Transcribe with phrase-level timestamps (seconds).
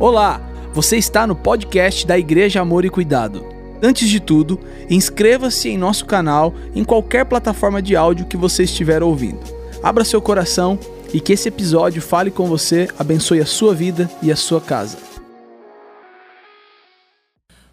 [0.00, 0.40] Olá,
[0.72, 3.44] você está no podcast da Igreja Amor e Cuidado.
[3.82, 9.02] Antes de tudo, inscreva-se em nosso canal em qualquer plataforma de áudio que você estiver
[9.02, 9.40] ouvindo.
[9.82, 10.78] Abra seu coração
[11.12, 14.98] e que esse episódio fale com você, abençoe a sua vida e a sua casa.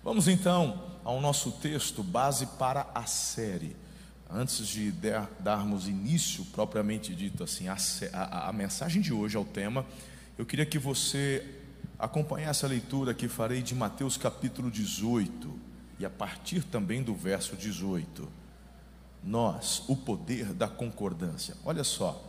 [0.04, 3.76] Vamos então ao nosso texto base para a série.
[4.28, 4.92] Antes de
[5.42, 7.78] darmos início, propriamente dito assim, a,
[8.14, 9.86] a, a mensagem de hoje ao tema,
[10.40, 11.46] eu queria que você
[11.98, 15.54] acompanhar essa leitura que farei de Mateus capítulo 18
[16.00, 18.28] e a partir também do verso 18.
[19.24, 21.56] Nós, o poder da concordância.
[21.64, 22.22] Olha só.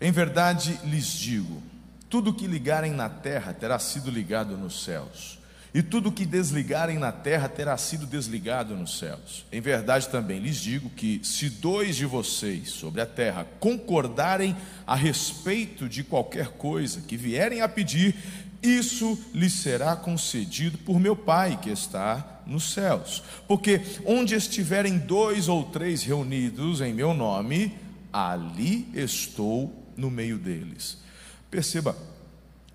[0.00, 1.62] Em verdade lhes digo:
[2.08, 5.38] tudo que ligarem na terra terá sido ligado nos céus,
[5.74, 9.44] e tudo que desligarem na terra terá sido desligado nos céus.
[9.50, 14.56] Em verdade também lhes digo que, se dois de vocês sobre a terra concordarem
[14.86, 18.14] a respeito de qualquer coisa que vierem a pedir,
[18.68, 23.22] isso lhe será concedido por meu Pai que está nos céus.
[23.46, 27.76] Porque onde estiverem dois ou três reunidos em meu nome,
[28.12, 30.98] ali estou no meio deles.
[31.50, 31.96] Perceba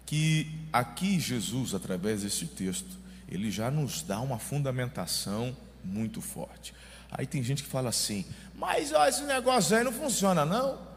[0.06, 3.00] que aqui Jesus, através desse texto,
[3.30, 6.74] ele já nos dá uma fundamentação muito forte.
[7.10, 10.91] Aí tem gente que fala assim, mas ó, esse negócio aí não funciona, não.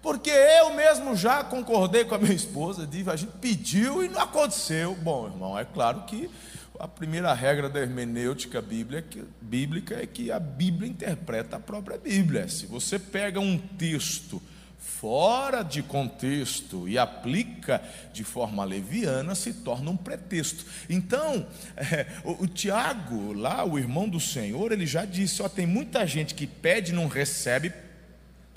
[0.00, 4.94] Porque eu mesmo já concordei com a minha esposa, a gente pediu e não aconteceu.
[4.94, 6.30] Bom, irmão, é claro que
[6.78, 12.48] a primeira regra da hermenêutica bíblica é que a Bíblia interpreta a própria Bíblia.
[12.48, 14.40] Se você pega um texto
[14.78, 17.82] fora de contexto e aplica
[18.12, 20.64] de forma leviana, se torna um pretexto.
[20.88, 25.66] Então, é, o, o, Tiago, lá, o irmão do Senhor, ele já disse: ó, tem
[25.66, 27.72] muita gente que pede e não recebe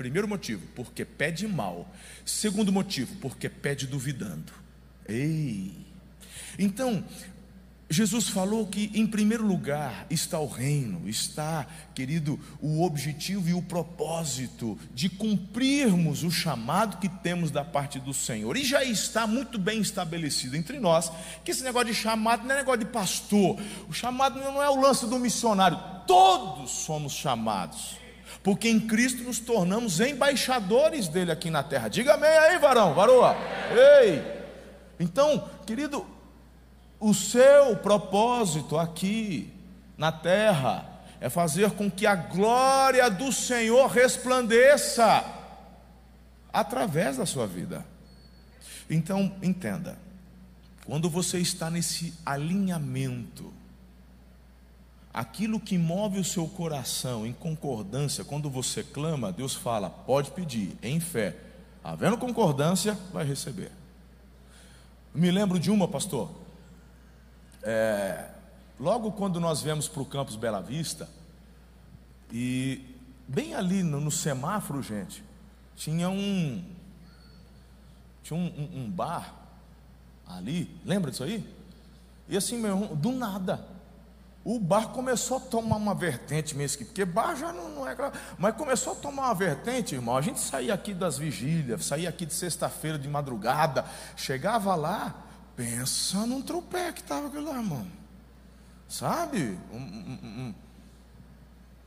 [0.01, 1.87] Primeiro motivo, porque pede mal.
[2.25, 4.51] Segundo motivo, porque pede duvidando.
[5.07, 5.71] Ei!
[6.57, 7.05] Então,
[7.87, 13.61] Jesus falou que em primeiro lugar está o reino, está, querido, o objetivo e o
[13.61, 18.57] propósito de cumprirmos o chamado que temos da parte do Senhor.
[18.57, 21.11] E já está muito bem estabelecido entre nós
[21.45, 24.81] que esse negócio de chamado não é negócio de pastor, o chamado não é o
[24.81, 28.00] lance do missionário, todos somos chamados
[28.43, 31.87] porque em Cristo nos tornamos embaixadores dele aqui na terra.
[31.87, 33.35] Diga amém aí, varão, varoa.
[33.71, 34.21] Ei!
[34.99, 36.05] Então, querido,
[36.99, 39.51] o seu propósito aqui
[39.97, 40.87] na terra
[41.19, 45.23] é fazer com que a glória do Senhor resplandeça
[46.51, 47.85] através da sua vida.
[48.89, 49.97] Então, entenda,
[50.85, 53.53] quando você está nesse alinhamento,
[55.13, 60.77] aquilo que move o seu coração em concordância, quando você clama, Deus fala: pode pedir,
[60.81, 61.35] em fé.
[61.83, 63.71] Havendo concordância, vai receber.
[65.13, 66.29] Me lembro de uma, pastor.
[67.63, 68.29] É,
[68.79, 71.09] logo quando nós viemos para o campus Bela Vista,
[72.31, 72.81] e
[73.27, 75.23] bem ali no, no semáforo, gente,
[75.75, 76.63] tinha um.
[78.23, 79.33] Tinha um, um, um bar
[80.27, 81.43] ali, lembra disso aí?
[82.29, 83.65] E assim, meu irmão, do nada,
[84.43, 88.17] o bar começou a tomar uma vertente mesmo, porque bar já não, não é grave,
[88.39, 90.17] mas começou a tomar uma vertente, irmão.
[90.17, 93.85] A gente saía aqui das vigílias, saía aqui de sexta-feira de madrugada,
[94.15, 95.15] chegava lá,
[95.55, 97.85] pensa num tropé que estava lá, irmão.
[98.87, 99.57] Sabe?
[99.71, 100.55] Um, um, um,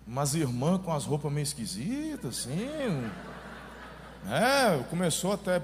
[0.06, 3.10] umas irmãs com as roupas meio esquisitas, assim.
[4.30, 5.60] É, começou até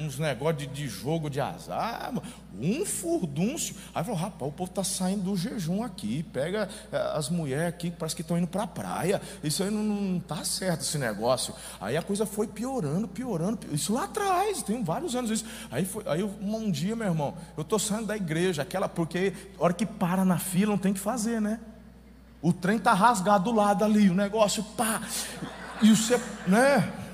[0.00, 2.12] uns negócios de, de, jogo de azar,
[2.58, 3.76] um furdúncio.
[3.94, 6.24] Aí falou: rapaz, o povo está saindo do jejum aqui.
[6.24, 9.22] Pega é, as mulheres aqui parece que estão indo para a praia.
[9.42, 11.54] Isso aí não está certo, esse negócio.
[11.80, 13.60] Aí a coisa foi piorando, piorando.
[13.72, 15.44] Isso lá atrás, tem vários anos isso.
[15.70, 19.62] Aí, foi, aí um dia, meu irmão, eu estou saindo da igreja, aquela, porque a
[19.62, 21.60] hora que para na fila não tem que fazer, né?
[22.42, 25.00] O trem está rasgado do lado ali, o negócio, pá.
[25.80, 27.05] E você, né?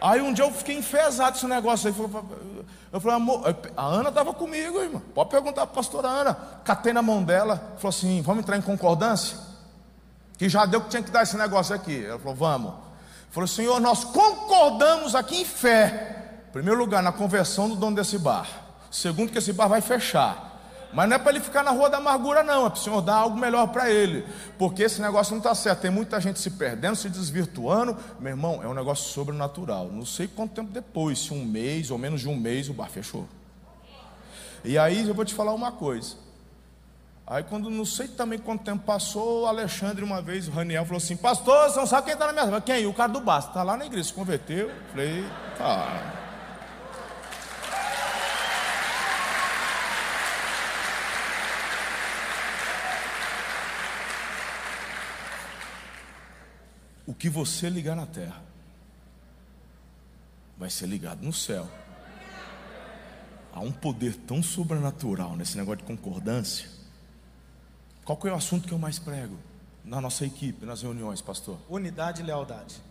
[0.00, 1.94] Aí um dia eu fiquei enfesado esse negócio aí.
[2.92, 5.02] Eu falei, amor, a Ana estava comigo, irmão.
[5.14, 6.34] Pode perguntar para a pastora Ana.
[6.64, 9.36] Catei na mão dela, falou assim: vamos entrar em concordância?
[10.38, 12.04] Que já deu que tinha que dar esse negócio aqui.
[12.06, 12.74] Ela falou, vamos.
[13.30, 16.44] Falou, Senhor, nós concordamos aqui em fé.
[16.52, 18.48] Primeiro lugar, na conversão do dono desse bar.
[18.90, 20.47] Segundo, que esse bar vai fechar.
[20.92, 22.66] Mas não é para ele ficar na rua da amargura, não.
[22.66, 24.26] É para o Senhor dar algo melhor para ele.
[24.58, 25.80] Porque esse negócio não está certo.
[25.80, 27.96] Tem muita gente se perdendo, se desvirtuando.
[28.18, 29.88] Meu irmão, é um negócio sobrenatural.
[29.92, 32.88] Não sei quanto tempo depois, se um mês ou menos de um mês, o bar
[32.88, 33.28] fechou.
[34.64, 36.16] E aí eu vou te falar uma coisa.
[37.26, 40.96] Aí quando não sei também quanto tempo passou, o Alexandre uma vez, o Raniel falou
[40.96, 42.60] assim, pastor, você não sabe quem está na minha.
[42.62, 42.86] Quem?
[42.86, 44.70] O cara do bar, está lá na igreja, se converteu.
[44.90, 45.24] Falei,
[45.58, 46.17] tá.
[57.14, 58.42] Que você ligar na terra
[60.58, 61.66] vai ser ligado no céu.
[63.52, 66.68] Há um poder tão sobrenatural nesse negócio de concordância.
[68.04, 69.36] Qual que é o assunto que eu mais prego
[69.84, 71.58] na nossa equipe, nas reuniões, pastor?
[71.68, 72.82] Unidade e lealdade.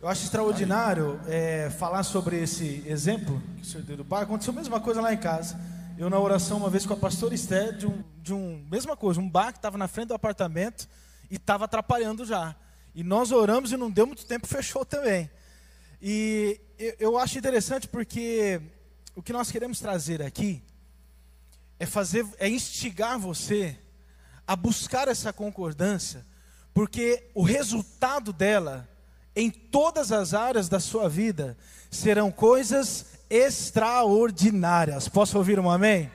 [0.00, 4.22] Eu acho extraordinário é, falar sobre esse exemplo que o senhor deu do bar.
[4.22, 5.58] Aconteceu a mesma coisa lá em casa.
[5.96, 9.20] Eu, na oração, uma vez com a pastora Esté, de um, de um mesma coisa,
[9.20, 10.88] um bar que estava na frente do apartamento
[11.30, 12.54] e estava atrapalhando já.
[12.94, 15.30] E nós oramos e não deu muito tempo, fechou também.
[16.00, 16.60] E
[16.98, 18.60] eu, acho interessante porque
[19.14, 20.62] o que nós queremos trazer aqui
[21.78, 23.76] é fazer, é instigar você
[24.46, 26.24] a buscar essa concordância,
[26.72, 28.88] porque o resultado dela
[29.34, 31.56] em todas as áreas da sua vida
[31.90, 35.08] serão coisas extraordinárias.
[35.08, 36.10] Posso ouvir um amém?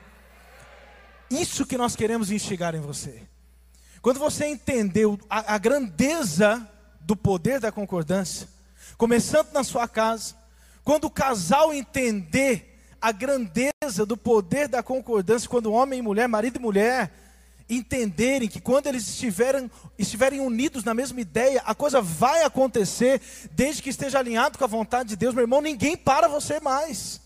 [1.30, 3.22] Isso que nós queremos instigar em você.
[4.04, 6.68] Quando você entendeu a, a grandeza
[7.00, 8.46] do poder da concordância,
[8.98, 10.34] começando na sua casa,
[10.84, 16.56] quando o casal entender a grandeza do poder da concordância, quando homem e mulher, marido
[16.56, 17.14] e mulher,
[17.66, 23.22] entenderem que quando eles estiverem, estiverem unidos na mesma ideia, a coisa vai acontecer,
[23.52, 27.23] desde que esteja alinhado com a vontade de Deus, meu irmão, ninguém para você mais.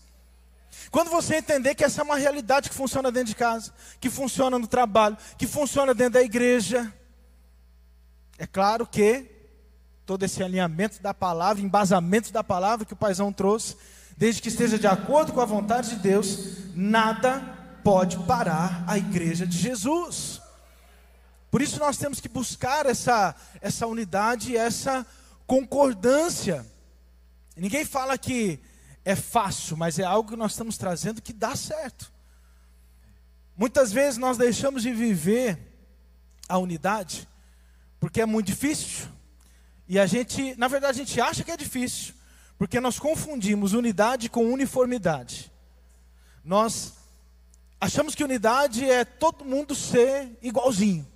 [0.91, 4.57] Quando você entender que essa é uma realidade que funciona dentro de casa, que funciona
[4.57, 6.91] no trabalho, que funciona dentro da igreja,
[8.37, 9.25] é claro que
[10.05, 13.75] todo esse alinhamento da palavra, embasamento da palavra que o paizão trouxe,
[14.17, 17.39] desde que esteja de acordo com a vontade de Deus, nada
[17.83, 20.41] pode parar a igreja de Jesus.
[21.51, 25.05] Por isso nós temos que buscar essa, essa unidade, essa
[25.45, 26.65] concordância.
[27.55, 28.59] Ninguém fala que
[29.03, 32.11] é fácil, mas é algo que nós estamos trazendo que dá certo.
[33.55, 35.57] Muitas vezes nós deixamos de viver
[36.47, 37.27] a unidade
[37.99, 39.07] porque é muito difícil.
[39.87, 42.13] E a gente, na verdade, a gente acha que é difícil,
[42.57, 45.51] porque nós confundimos unidade com uniformidade.
[46.43, 46.93] Nós
[47.81, 51.07] Achamos que unidade é todo mundo ser igualzinho.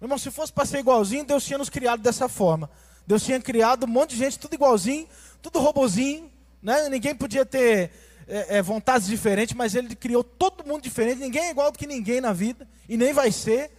[0.00, 2.68] Meu irmão, se fosse para ser igualzinho, Deus tinha nos criado dessa forma.
[3.06, 5.06] Deus tinha criado um monte de gente, tudo igualzinho,
[5.40, 6.30] tudo robozinho,
[6.62, 6.88] né?
[6.88, 7.90] Ninguém podia ter
[8.26, 11.18] é, é, vontades diferentes, mas Ele criou todo mundo diferente.
[11.18, 13.70] Ninguém é igual do que ninguém na vida, e nem vai ser.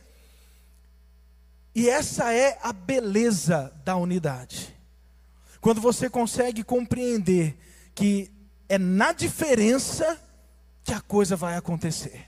[1.74, 4.76] E essa é a beleza da unidade.
[5.62, 7.58] Quando você consegue compreender
[7.94, 8.32] que
[8.68, 10.20] é na diferença
[10.84, 12.26] que a coisa vai acontecer.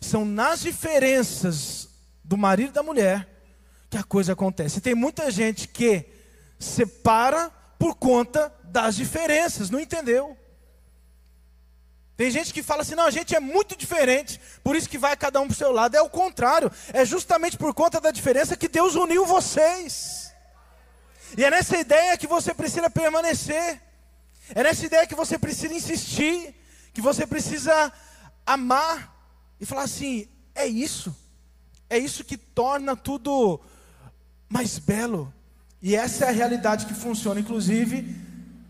[0.00, 1.88] São nas diferenças
[2.22, 3.28] do marido e da mulher
[3.90, 4.80] que a coisa acontece.
[4.80, 6.06] Tem muita gente que
[6.58, 10.36] separa por conta das diferenças, não entendeu?
[12.16, 15.16] Tem gente que fala assim: não, a gente é muito diferente, por isso que vai
[15.16, 15.96] cada um para o seu lado.
[15.96, 20.32] É o contrário, é justamente por conta da diferença que Deus uniu vocês.
[21.36, 23.80] E é nessa ideia que você precisa permanecer,
[24.54, 26.54] é nessa ideia que você precisa insistir
[26.92, 27.92] que você precisa
[28.46, 29.14] amar
[29.60, 31.14] e falar assim: é isso,
[31.88, 33.60] é isso que torna tudo
[34.48, 35.32] mais belo.
[35.80, 38.14] E essa é a realidade que funciona, inclusive,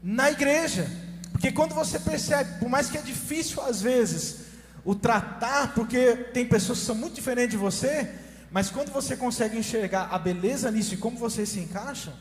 [0.02, 0.86] na igreja.
[1.32, 4.42] Porque quando você percebe, por mais que é difícil às vezes
[4.84, 8.12] o tratar, porque tem pessoas que são muito diferentes de você,
[8.50, 12.12] mas quando você consegue enxergar a beleza nisso e como você se encaixa,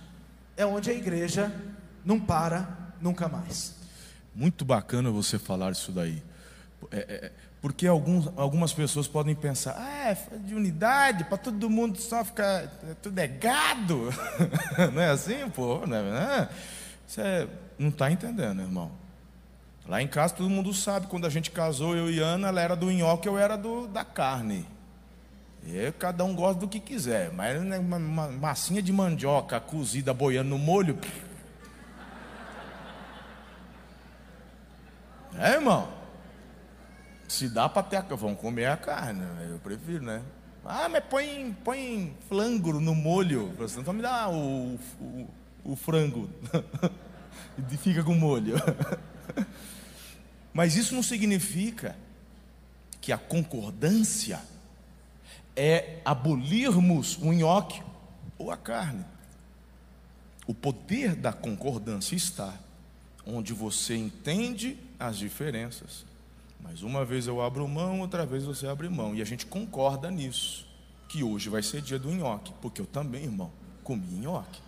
[0.55, 1.51] é onde a igreja
[2.05, 3.75] não para nunca mais.
[4.33, 6.23] Muito bacana você falar isso daí.
[6.91, 11.69] É, é, é, porque alguns, algumas pessoas podem pensar, ah, é de unidade, para todo
[11.69, 12.67] mundo só ficar,
[13.01, 14.09] tudo é gado.
[14.93, 15.85] não é assim, pô?
[15.85, 16.49] Não é,
[17.05, 17.47] Você
[17.81, 18.91] não está entendendo, irmão.
[19.87, 22.75] Lá em casa todo mundo sabe, quando a gente casou, eu e Ana, ela era
[22.75, 24.67] do nhoque, eu era do, da carne.
[25.65, 30.13] E cada um gosta do que quiser, mas né, uma, uma massinha de mandioca cozida
[30.13, 30.97] boiando no molho,
[35.39, 35.87] É, irmão?
[37.27, 40.21] Se dá para ter vamos comer a carne, eu prefiro, né?
[40.63, 43.51] Ah, mas põe, põe flango no molho.
[43.57, 45.27] Você então me dá o, o,
[45.63, 46.29] o frango.
[47.71, 48.55] e fica com molho.
[50.53, 51.95] mas isso não significa
[52.99, 54.41] que a concordância
[55.55, 57.81] é abolirmos o nhoque
[58.37, 59.05] ou a carne.
[60.47, 62.57] O poder da concordância está
[63.25, 66.05] onde você entende as diferenças.
[66.59, 69.15] Mas uma vez eu abro mão, outra vez você abre mão.
[69.15, 70.67] E a gente concorda nisso.
[71.07, 72.53] Que hoje vai ser dia do nhoque.
[72.61, 73.51] Porque eu também, irmão,
[73.83, 74.61] comi nhoque.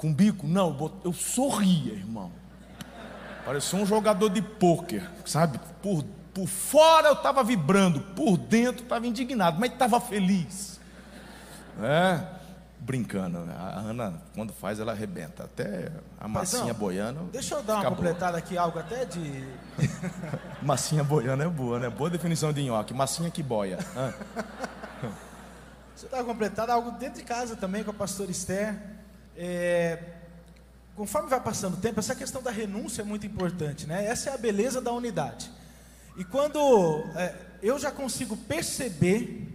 [0.00, 0.46] Com bico?
[0.46, 2.32] Não, eu sorria, irmão.
[3.44, 5.60] Parecia um jogador de pôquer, sabe?
[5.82, 6.02] Por,
[6.32, 10.80] por fora eu estava vibrando, por dentro estava indignado, mas estava feliz.
[11.82, 12.18] É.
[12.78, 13.46] brincando.
[13.50, 15.44] A Ana, quando faz, ela arrebenta.
[15.44, 17.20] Até a massinha Paizão, boiana.
[17.30, 17.96] Deixa eu dar uma fica boa.
[17.98, 19.44] completada aqui, algo até de.
[20.62, 21.90] Massinha boiana é boa, né?
[21.90, 22.94] Boa definição de nhoque.
[22.94, 23.78] Massinha que boia.
[23.94, 24.12] Ah,
[26.02, 28.99] eu dar uma completada, algo dentro de casa também com a pastora Esther.
[29.36, 29.98] É,
[30.96, 34.06] conforme vai passando o tempo, essa questão da renúncia é muito importante, né?
[34.06, 35.50] Essa é a beleza da unidade.
[36.16, 36.58] E quando
[37.16, 39.48] é, eu já consigo perceber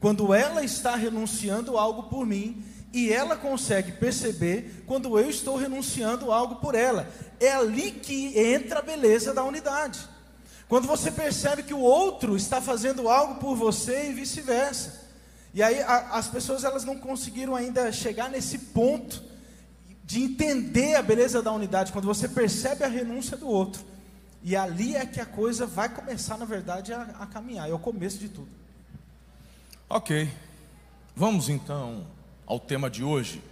[0.00, 6.30] quando ela está renunciando algo por mim e ela consegue perceber quando eu estou renunciando
[6.30, 7.08] algo por ela.
[7.40, 10.00] É ali que entra a beleza da unidade.
[10.68, 15.01] Quando você percebe que o outro está fazendo algo por você e vice-versa.
[15.54, 19.22] E aí a, as pessoas elas não conseguiram ainda chegar nesse ponto
[20.04, 23.84] de entender a beleza da unidade quando você percebe a renúncia do outro.
[24.42, 27.68] E ali é que a coisa vai começar, na verdade, a, a caminhar.
[27.68, 28.48] É o começo de tudo.
[29.88, 30.30] ok.
[31.14, 32.06] Vamos então
[32.46, 33.42] ao tema de hoje.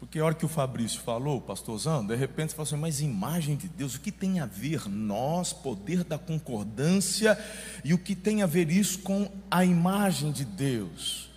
[0.00, 3.54] Porque a hora que o Fabrício falou, pastorzão, de repente você falou assim, mas imagem
[3.54, 7.38] de Deus, o que tem a ver nós, poder da concordância,
[7.84, 11.28] e o que tem a ver isso com a imagem de Deus?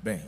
[0.00, 0.22] Bem,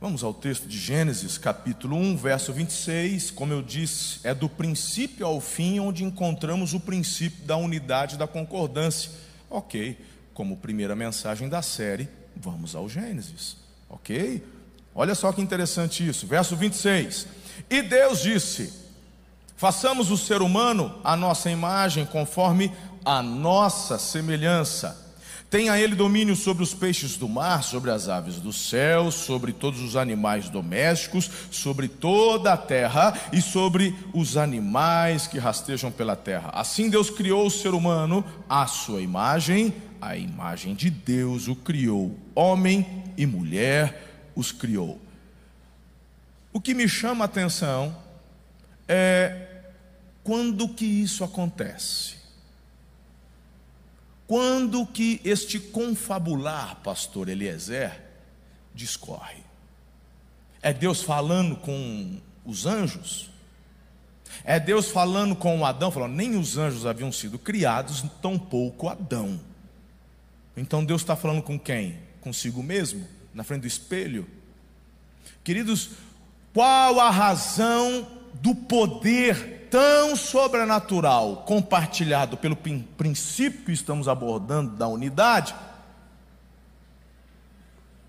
[0.00, 3.30] vamos ao texto de Gênesis, capítulo 1, verso 26.
[3.30, 8.26] Como eu disse, é do princípio ao fim onde encontramos o princípio da unidade da
[8.26, 9.10] concordância.
[9.50, 9.98] Ok,
[10.32, 13.58] como primeira mensagem da série, vamos ao Gênesis.
[13.90, 14.42] Ok?
[14.94, 17.26] Olha só que interessante isso, verso 26.
[17.70, 18.72] E Deus disse:
[19.56, 22.72] Façamos o ser humano a nossa imagem, conforme
[23.04, 25.00] a nossa semelhança.
[25.48, 29.80] Tenha ele domínio sobre os peixes do mar, sobre as aves do céu, sobre todos
[29.82, 36.50] os animais domésticos, sobre toda a terra e sobre os animais que rastejam pela terra.
[36.54, 42.16] Assim Deus criou o ser humano à sua imagem, a imagem de Deus o criou,
[42.34, 45.00] homem e mulher os criou.
[46.52, 47.96] O que me chama a atenção
[48.86, 49.48] é
[50.22, 52.16] quando que isso acontece.
[54.26, 58.00] Quando que este confabular, pastor Eliezer,
[58.74, 59.42] discorre?
[60.62, 63.30] É Deus falando com os anjos?
[64.44, 69.40] É Deus falando com Adão, falando, nem os anjos haviam sido criados, tampouco Adão.
[70.56, 71.98] Então Deus está falando com quem?
[72.20, 73.06] Consigo mesmo?
[73.34, 74.28] Na frente do espelho?
[75.42, 75.90] Queridos,
[76.52, 85.54] qual a razão do poder tão sobrenatural compartilhado pelo princípio que estamos abordando da unidade?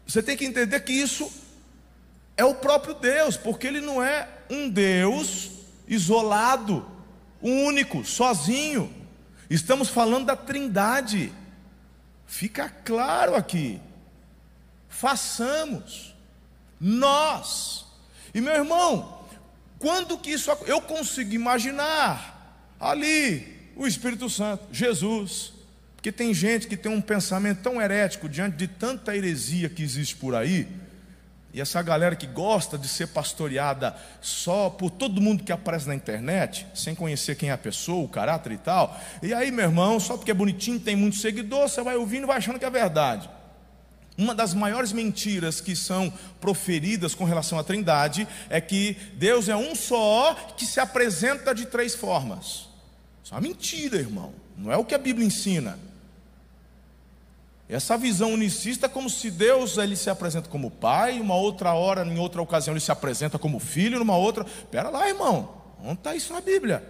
[0.05, 1.31] Você tem que entender que isso
[2.35, 5.51] é o próprio Deus, porque Ele não é um Deus
[5.87, 6.85] isolado,
[7.41, 8.91] único, sozinho.
[9.49, 11.31] Estamos falando da Trindade.
[12.25, 13.79] Fica claro aqui.
[14.93, 16.13] Façamos.
[16.79, 17.85] Nós.
[18.33, 19.25] E meu irmão,
[19.79, 25.53] quando que isso eu consigo imaginar ali o Espírito Santo, Jesus,
[25.95, 30.15] porque tem gente que tem um pensamento tão herético diante de tanta heresia que existe
[30.15, 30.67] por aí,
[31.53, 35.93] e essa galera que gosta de ser pastoreada só por todo mundo que aparece na
[35.93, 38.99] internet, sem conhecer quem é a pessoa, o caráter e tal.
[39.21, 42.27] E aí, meu irmão, só porque é bonitinho, tem muito seguidor, você vai ouvindo e
[42.27, 43.29] vai achando que é verdade.
[44.17, 49.55] Uma das maiores mentiras que são proferidas com relação à Trindade é que Deus é
[49.55, 52.67] um só que se apresenta de três formas.
[53.23, 54.33] Isso é uma mentira, irmão.
[54.57, 55.79] Não é o que a Bíblia ensina.
[57.67, 62.05] Essa visão unicista é como se Deus ele se apresenta como pai, uma outra hora,
[62.05, 64.45] em outra ocasião, ele se apresenta como filho, numa outra.
[64.69, 65.63] Pera lá, irmão.
[65.83, 66.87] Onde está isso na Bíblia?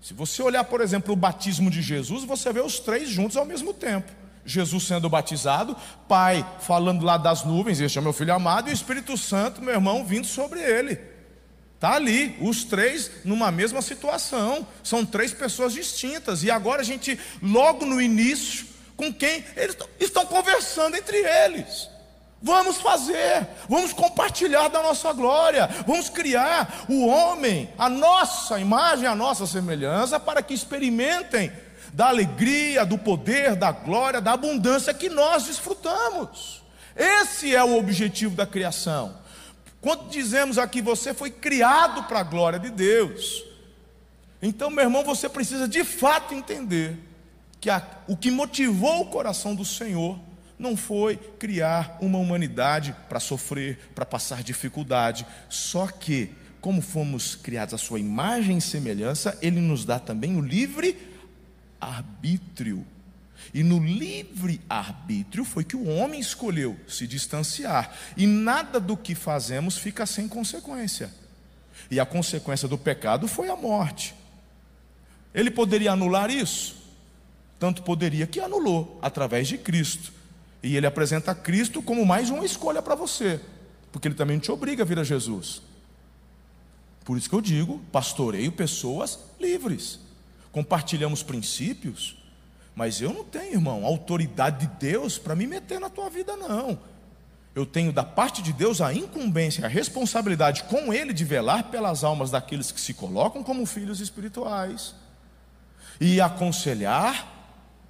[0.00, 3.44] Se você olhar, por exemplo, o batismo de Jesus, você vê os três juntos ao
[3.44, 4.10] mesmo tempo.
[4.44, 5.76] Jesus sendo batizado,
[6.08, 9.74] Pai falando lá das nuvens, este é meu filho amado, e o Espírito Santo, meu
[9.74, 10.98] irmão, vindo sobre ele.
[11.74, 17.18] Está ali, os três numa mesma situação, são três pessoas distintas, e agora a gente,
[17.42, 21.88] logo no início, com quem eles estão conversando entre eles.
[22.40, 29.14] Vamos fazer, vamos compartilhar da nossa glória, vamos criar o homem, a nossa imagem, a
[29.14, 31.52] nossa semelhança, para que experimentem
[31.92, 36.62] da alegria, do poder, da glória, da abundância que nós desfrutamos.
[36.96, 39.16] Esse é o objetivo da criação.
[39.80, 43.44] Quando dizemos aqui, você foi criado para a glória de Deus.
[44.40, 46.98] Então, meu irmão, você precisa de fato entender
[47.60, 50.18] que a, o que motivou o coração do Senhor
[50.58, 56.30] não foi criar uma humanidade para sofrer, para passar dificuldade, só que,
[56.60, 61.11] como fomos criados à sua imagem e semelhança, Ele nos dá também o livre
[61.82, 62.86] arbítrio.
[63.52, 67.92] E no livre arbítrio foi que o homem escolheu se distanciar.
[68.16, 71.12] E nada do que fazemos fica sem consequência.
[71.90, 74.14] E a consequência do pecado foi a morte.
[75.34, 76.76] Ele poderia anular isso?
[77.58, 80.12] Tanto poderia que anulou através de Cristo.
[80.62, 83.40] E ele apresenta Cristo como mais uma escolha para você,
[83.90, 85.60] porque ele também te obriga a vir a Jesus.
[87.04, 89.98] Por isso que eu digo, pastoreio pessoas livres.
[90.52, 92.16] Compartilhamos princípios,
[92.74, 96.78] mas eu não tenho, irmão, autoridade de Deus para me meter na tua vida, não.
[97.54, 102.04] Eu tenho da parte de Deus a incumbência, a responsabilidade com Ele de velar pelas
[102.04, 104.94] almas daqueles que se colocam como filhos espirituais
[106.00, 107.30] e aconselhar,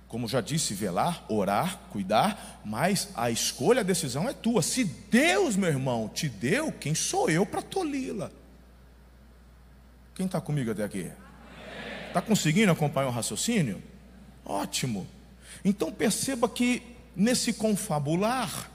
[0.09, 4.63] como já disse, velar, orar, cuidar, mas a escolha, a decisão é tua.
[4.63, 8.31] Se Deus, meu irmão, te deu, quem sou eu para tolhi-la?
[10.15, 11.11] Quem está comigo até aqui?
[12.13, 13.83] Está conseguindo acompanhar o raciocínio?
[14.45, 15.07] Ótimo.
[15.65, 16.83] Então perceba que
[17.17, 18.71] nesse confabular,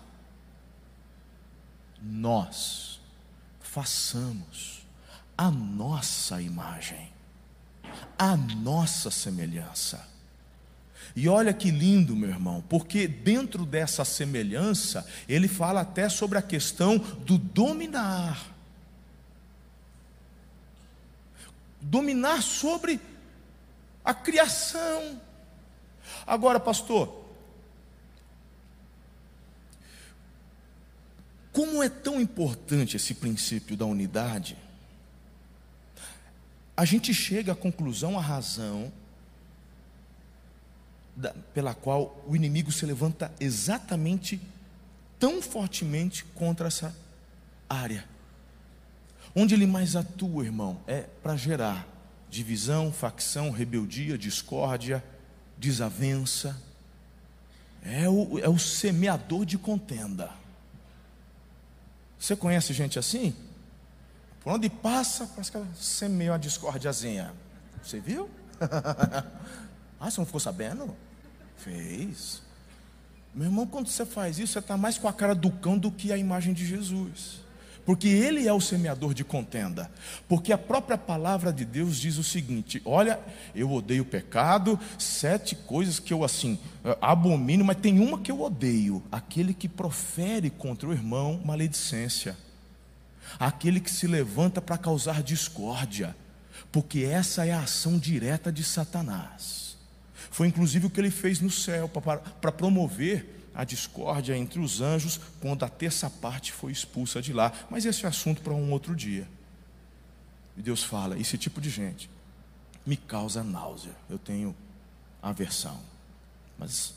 [2.02, 3.00] nós
[3.60, 4.82] façamos
[5.38, 7.12] a nossa imagem,
[8.18, 10.04] a nossa semelhança.
[11.16, 16.42] E olha que lindo, meu irmão, porque dentro dessa semelhança, ele fala até sobre a
[16.42, 18.48] questão do dominar.
[21.80, 23.00] Dominar sobre
[24.08, 25.22] a criação.
[26.26, 27.26] Agora, pastor,
[31.52, 34.58] como é tão importante esse princípio da unidade,
[36.78, 38.94] a gente chega à conclusão, à razão,
[41.14, 44.40] da, pela qual o inimigo se levanta exatamente
[45.20, 46.96] tão fortemente contra essa
[47.70, 48.08] área.
[49.36, 51.97] Onde ele mais atua, irmão, é para gerar
[52.30, 55.04] divisão, facção, rebeldia, discórdia,
[55.58, 56.60] desavença.
[57.84, 60.30] É o, é o semeador de contenda.
[62.20, 63.36] Você conhece gente assim?
[64.42, 67.34] Por onde passa, parece que ela semeia uma discórdiazinha.
[67.82, 68.30] Você viu?
[70.00, 70.96] ah, você não ficou sabendo?
[71.58, 72.42] Fez.
[73.34, 75.92] Meu irmão, quando você faz isso, você está mais com a cara do cão do
[75.92, 77.47] que a imagem de Jesus
[77.88, 79.90] porque ele é o semeador de contenda.
[80.28, 83.18] Porque a própria palavra de Deus diz o seguinte: olha,
[83.56, 88.30] eu odeio o pecado, sete coisas que eu assim eh, abomino, mas tem uma que
[88.30, 92.36] eu odeio: aquele que profere contra o irmão maledicência,
[93.40, 96.14] aquele que se levanta para causar discórdia,
[96.74, 99.78] porque essa é a ação direta de Satanás.
[100.30, 105.20] Foi inclusive o que ele fez no céu para promover a discórdia entre os anjos
[105.42, 107.52] quando a terça parte foi expulsa de lá.
[107.72, 109.28] Mas esse é assunto para um outro dia.
[110.56, 112.08] E Deus fala: esse tipo de gente
[112.86, 114.56] me causa náusea, eu tenho
[115.24, 115.80] aversão.
[116.56, 116.94] Mas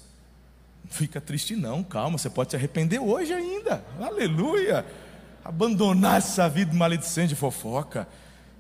[0.91, 4.85] fica triste, não, calma, você pode se arrepender hoje ainda, aleluia.
[5.43, 8.07] Abandonar essa vida maledicente de fofoca,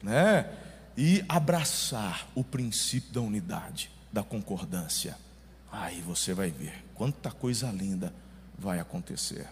[0.03, 0.51] né?
[0.97, 5.19] E abraçar o princípio da unidade, da concordância.
[5.71, 8.13] Aí você vai ver quanta coisa linda
[8.59, 9.49] vai acontecer.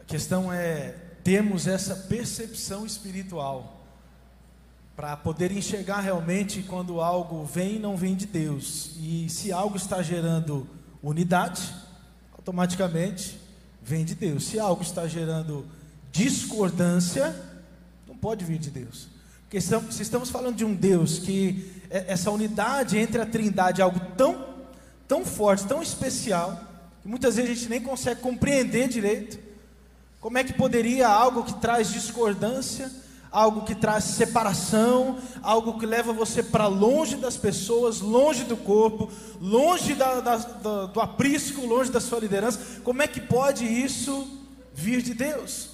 [0.00, 3.84] A questão é termos essa percepção espiritual
[4.96, 8.92] para poder enxergar realmente quando algo vem não vem de Deus.
[8.98, 10.66] E se algo está gerando
[11.02, 11.74] unidade,
[12.32, 13.38] automaticamente
[13.82, 14.46] vem de Deus.
[14.46, 15.66] Se algo está gerando
[16.10, 17.36] discordância,
[18.08, 19.08] não pode vir de Deus.
[19.42, 23.84] Porque se estamos falando de um Deus que é, essa unidade entre a Trindade é
[23.84, 24.55] algo tão,
[25.06, 26.60] tão forte, tão especial,
[27.02, 29.38] que muitas vezes a gente nem consegue compreender direito.
[30.20, 32.90] Como é que poderia algo que traz discordância,
[33.30, 39.10] algo que traz separação, algo que leva você para longe das pessoas, longe do corpo,
[39.40, 44.26] longe da, da, da, do aprisco, longe da sua liderança, como é que pode isso
[44.74, 45.70] vir de Deus?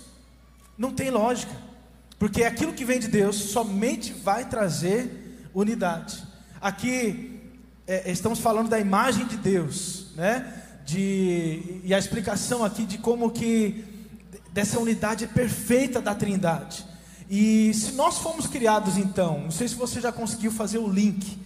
[0.76, 1.52] Não tem lógica.
[2.18, 6.22] Porque aquilo que vem de Deus somente vai trazer unidade.
[6.60, 7.31] Aqui
[7.92, 10.50] é, estamos falando da imagem de Deus, né?
[10.86, 13.84] De, e a explicação aqui de como que
[14.50, 16.86] dessa unidade perfeita da Trindade.
[17.28, 21.38] E se nós fomos criados então, não sei se você já conseguiu fazer o link.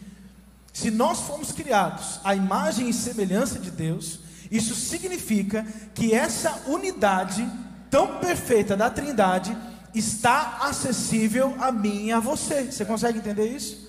[0.73, 7.45] Se nós fomos criados à imagem e semelhança de Deus, isso significa que essa unidade
[7.91, 9.57] tão perfeita da Trindade
[9.93, 12.71] está acessível a mim e a você.
[12.71, 13.86] Você consegue entender isso?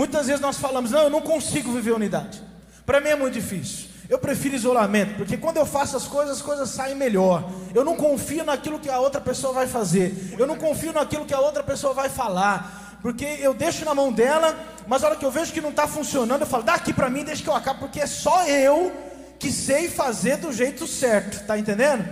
[0.00, 2.42] Muitas vezes nós falamos, não, eu não consigo viver unidade.
[2.86, 3.86] Para mim é muito difícil.
[4.08, 7.52] Eu prefiro isolamento, porque quando eu faço as coisas, as coisas saem melhor.
[7.74, 10.34] Eu não confio naquilo que a outra pessoa vai fazer.
[10.38, 12.98] Eu não confio naquilo que a outra pessoa vai falar.
[13.02, 15.86] Porque eu deixo na mão dela, mas a hora que eu vejo que não está
[15.86, 18.90] funcionando, eu falo, dá aqui para mim, deixa que eu acabe, porque é só eu
[19.38, 22.08] que sei fazer do jeito certo, tá entendendo?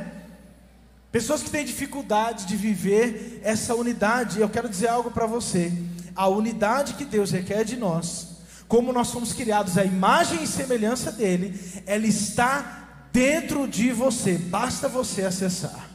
[1.11, 5.72] Pessoas que têm dificuldade de viver essa unidade, eu quero dizer algo para você.
[6.18, 11.12] A unidade que Deus requer de nós, como nós fomos criados à imagem e semelhança
[11.12, 15.88] dele, ela está dentro de você, basta você acessar,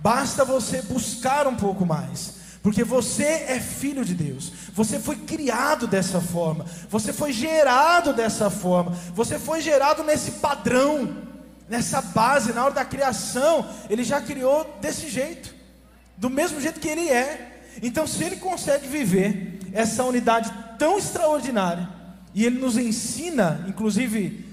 [0.00, 5.86] basta você buscar um pouco mais, porque você é filho de Deus, você foi criado
[5.86, 11.24] dessa forma, você foi gerado dessa forma, você foi gerado nesse padrão
[11.68, 15.54] nessa base, na hora da criação, ele já criou desse jeito,
[16.16, 17.55] do mesmo jeito que ele é.
[17.82, 21.88] Então, se ele consegue viver essa unidade tão extraordinária,
[22.34, 24.44] e ele nos ensina, inclusive,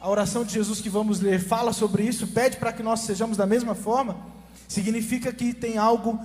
[0.00, 3.36] a oração de Jesus que vamos ler fala sobre isso, pede para que nós sejamos
[3.36, 4.16] da mesma forma,
[4.68, 6.18] significa que tem algo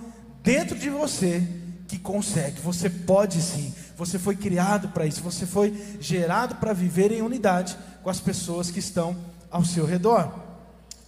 [0.43, 1.41] dentro de você
[1.87, 7.11] que consegue, você pode sim, você foi criado para isso, você foi gerado para viver
[7.11, 9.15] em unidade com as pessoas que estão
[9.49, 10.31] ao seu redor.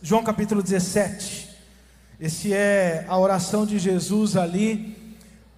[0.01, 1.49] João capítulo 17.
[2.19, 4.96] Esse é a oração de Jesus ali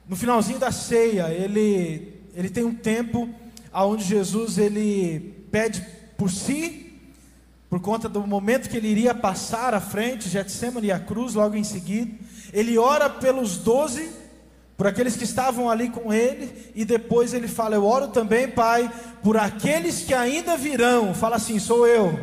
[0.10, 1.30] no finalzinho da ceia.
[1.30, 3.30] Ele ele tem um tempo
[3.72, 5.86] aonde Jesus ele pede
[6.18, 6.94] por si,
[7.70, 11.56] por conta do momento que ele iria passar à frente, Getsemane e a cruz logo
[11.56, 12.12] em seguida.
[12.52, 14.10] Ele ora pelos doze,
[14.78, 18.92] por aqueles que estavam ali com ele, e depois ele fala: Eu oro também, Pai,
[19.22, 21.14] por aqueles que ainda virão.
[21.14, 22.18] Fala assim: Sou eu.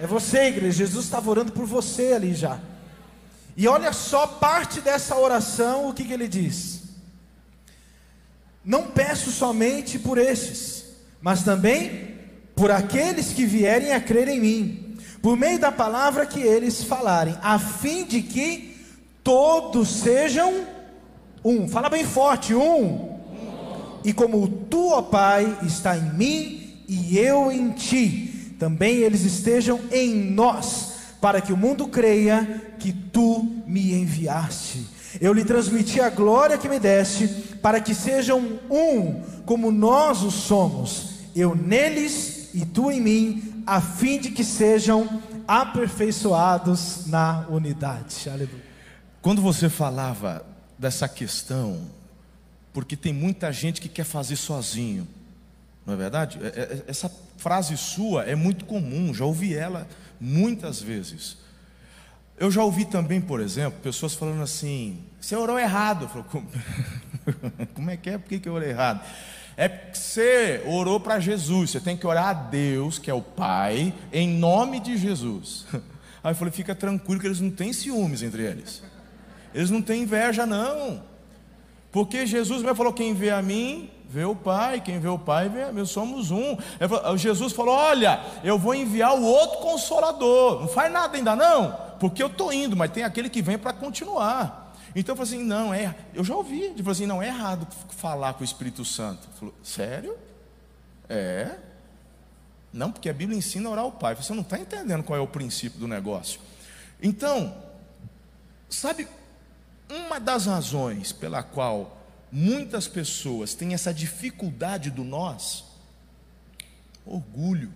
[0.00, 0.78] É você, igreja.
[0.78, 2.58] Jesus estava orando por você ali já.
[3.56, 6.77] E olha só parte dessa oração, o que, que ele diz?
[8.68, 10.84] Não peço somente por estes,
[11.22, 12.16] mas também
[12.54, 17.34] por aqueles que vierem a crer em mim, por meio da palavra que eles falarem,
[17.40, 18.76] a fim de que
[19.24, 20.66] todos sejam
[21.42, 21.66] um.
[21.66, 23.18] Fala bem forte, um.
[24.04, 29.80] E como tu, ó Pai, está em mim e eu em ti também eles estejam
[29.90, 34.97] em nós, para que o mundo creia que tu me enviaste.
[35.20, 37.26] Eu lhe transmiti a glória que me deste,
[37.60, 43.80] para que sejam um, como nós o somos, eu neles e tu em mim, a
[43.80, 48.28] fim de que sejam aperfeiçoados na unidade.
[48.28, 48.64] Aleluia.
[49.20, 50.44] Quando você falava
[50.78, 51.82] dessa questão,
[52.72, 55.06] porque tem muita gente que quer fazer sozinho,
[55.84, 56.38] não é verdade?
[56.42, 59.86] É, é, essa frase sua é muito comum, já ouvi ela
[60.20, 61.38] muitas vezes.
[62.38, 66.04] Eu já ouvi também, por exemplo, pessoas falando assim: você orou errado.
[66.04, 66.48] Eu falo, como...
[67.74, 68.18] como é que é?
[68.18, 69.00] Por que, eu orei errado?
[69.56, 73.20] É porque você orou para Jesus, você tem que orar a Deus, que é o
[73.20, 75.66] Pai, em nome de Jesus.
[76.22, 78.82] Aí eu falei: fica tranquilo que eles não têm ciúmes entre eles,
[79.52, 81.02] eles não têm inveja, não,
[81.90, 85.48] porque Jesus me falou: quem vê a mim, vê o Pai, quem vê o Pai
[85.48, 86.56] vê, nós somos um.
[87.16, 92.22] Jesus falou: Olha, eu vou enviar o outro consolador, não faz nada ainda não, porque
[92.22, 94.76] eu estou indo, mas tem aquele que vem para continuar.
[94.94, 97.66] Então eu falei assim: Não, é, eu já ouvi, ele falou assim: Não é errado
[97.90, 99.28] falar com o Espírito Santo.
[99.38, 100.16] Falou: Sério?
[101.08, 101.56] É.
[102.72, 104.14] Não, porque a Bíblia ensina a orar ao Pai.
[104.14, 106.40] Você não está entendendo qual é o princípio do negócio.
[107.02, 107.56] Então,
[108.68, 109.08] sabe,
[109.88, 111.98] uma das razões pela qual
[112.30, 115.64] muitas pessoas têm essa dificuldade do nós,
[117.06, 117.72] orgulho.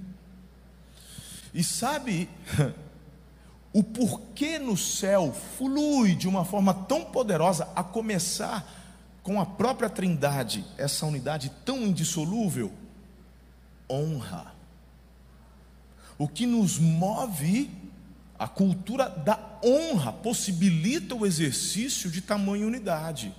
[1.55, 2.29] E sabe
[3.73, 8.67] o porquê no céu flui de uma forma tão poderosa, a começar
[9.23, 12.73] com a própria Trindade, essa unidade tão indissolúvel?
[13.89, 14.53] Honra.
[16.19, 17.71] O que nos move,
[18.39, 23.35] a cultura da honra, possibilita o exercício de tamanha unidade.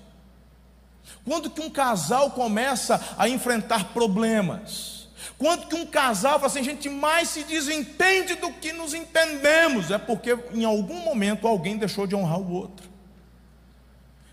[1.24, 5.03] Quando que um casal começa a enfrentar problemas?
[5.38, 9.92] Quando que um casal fala assim, a gente mais se desentende do que nos entendemos?
[9.92, 12.94] É porque em algum momento alguém deixou de honrar o outro.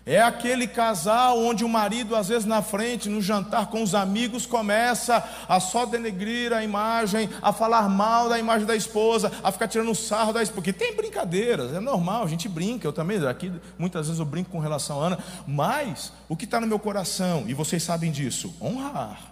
[0.03, 4.47] É aquele casal onde o marido, às vezes na frente, no jantar com os amigos,
[4.47, 9.67] começa a só denegrir a imagem, a falar mal da imagem da esposa, a ficar
[9.67, 10.55] tirando sarro da esposa.
[10.55, 12.87] Porque tem brincadeiras, é normal, a gente brinca.
[12.87, 15.19] Eu também, aqui muitas vezes eu brinco com relação a Ana.
[15.45, 19.31] Mas o que está no meu coração, e vocês sabem disso, honrar.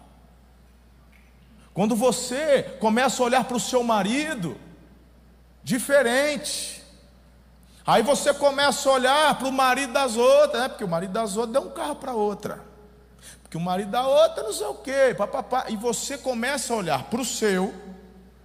[1.79, 4.57] Quando você começa a olhar para o seu marido
[5.63, 6.83] diferente,
[7.87, 10.67] Aí você começa a olhar para o marido das outras, né?
[10.67, 12.59] porque o marido das outras deu um carro para outra.
[13.41, 15.67] Porque o marido da outra não sei o quê, papapá.
[15.69, 17.73] E você começa a olhar para o seu,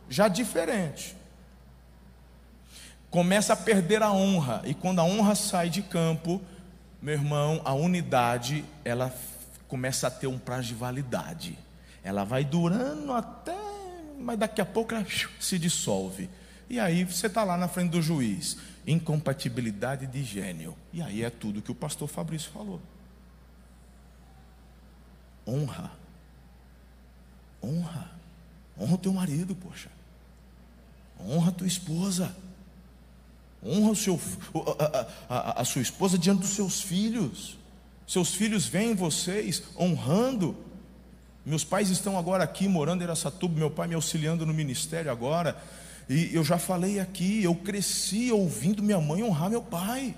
[0.08, 1.16] já diferente.
[3.10, 4.62] Começa a perder a honra.
[4.64, 6.40] E quando a honra sai de campo,
[7.02, 9.12] meu irmão, a unidade, ela
[9.66, 11.63] começa a ter um prazo de validade.
[12.04, 13.58] Ela vai durando até,
[14.20, 15.06] mas daqui a pouco ela
[15.40, 16.28] se dissolve.
[16.68, 18.58] E aí você está lá na frente do juiz.
[18.86, 20.76] Incompatibilidade de gênio.
[20.92, 22.80] E aí é tudo que o pastor Fabrício falou.
[25.46, 25.90] Honra.
[27.62, 28.10] Honra.
[28.78, 29.88] Honra o teu marido, poxa.
[31.20, 32.34] Honra a tua esposa.
[33.62, 34.20] Honra o seu,
[34.78, 37.56] a, a, a sua esposa diante dos seus filhos.
[38.06, 40.54] Seus filhos veem vocês honrando.
[41.44, 45.56] Meus pais estão agora aqui morando em Aracatuba, meu pai me auxiliando no ministério agora.
[46.08, 50.14] E eu já falei aqui, eu cresci ouvindo minha mãe honrar meu pai.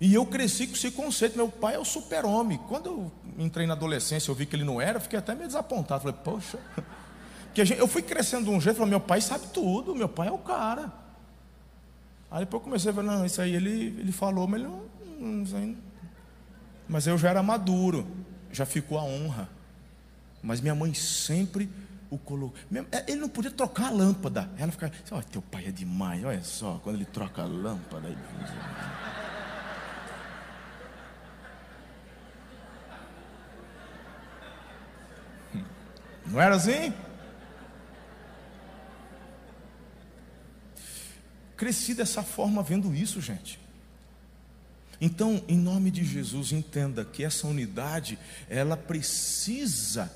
[0.00, 2.58] E eu cresci com esse conceito, meu pai é o super-homem.
[2.68, 6.02] Quando eu entrei na adolescência, eu vi que ele não era, fiquei até meio desapontado.
[6.02, 6.58] Falei, poxa,
[7.46, 10.28] porque gente, eu fui crescendo de um jeito, falei, meu pai sabe tudo, meu pai
[10.28, 10.92] é o cara.
[12.30, 15.44] Aí depois eu comecei a ver, não, isso aí ele, ele falou, mas ele não,
[15.44, 15.76] não
[16.88, 18.06] Mas eu já era maduro,
[18.52, 19.48] já ficou a honra.
[20.42, 21.70] Mas minha mãe sempre
[22.10, 22.58] o colocou.
[22.92, 24.50] É, ele não podia trocar a lâmpada.
[24.58, 28.08] Ela ficava, olha, teu pai é demais, olha só, quando ele troca a lâmpada.
[28.08, 28.18] Ele...
[36.26, 36.92] Não era assim?
[41.56, 43.61] Cresci dessa forma vendo isso, gente.
[45.04, 48.16] Então, em nome de Jesus, entenda que essa unidade,
[48.48, 50.08] ela precisa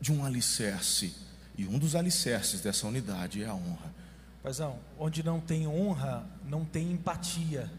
[0.00, 1.14] de um alicerce.
[1.56, 3.94] E um dos alicerces dessa unidade é a honra.
[4.42, 7.70] Paizão, onde não tem honra, não tem empatia.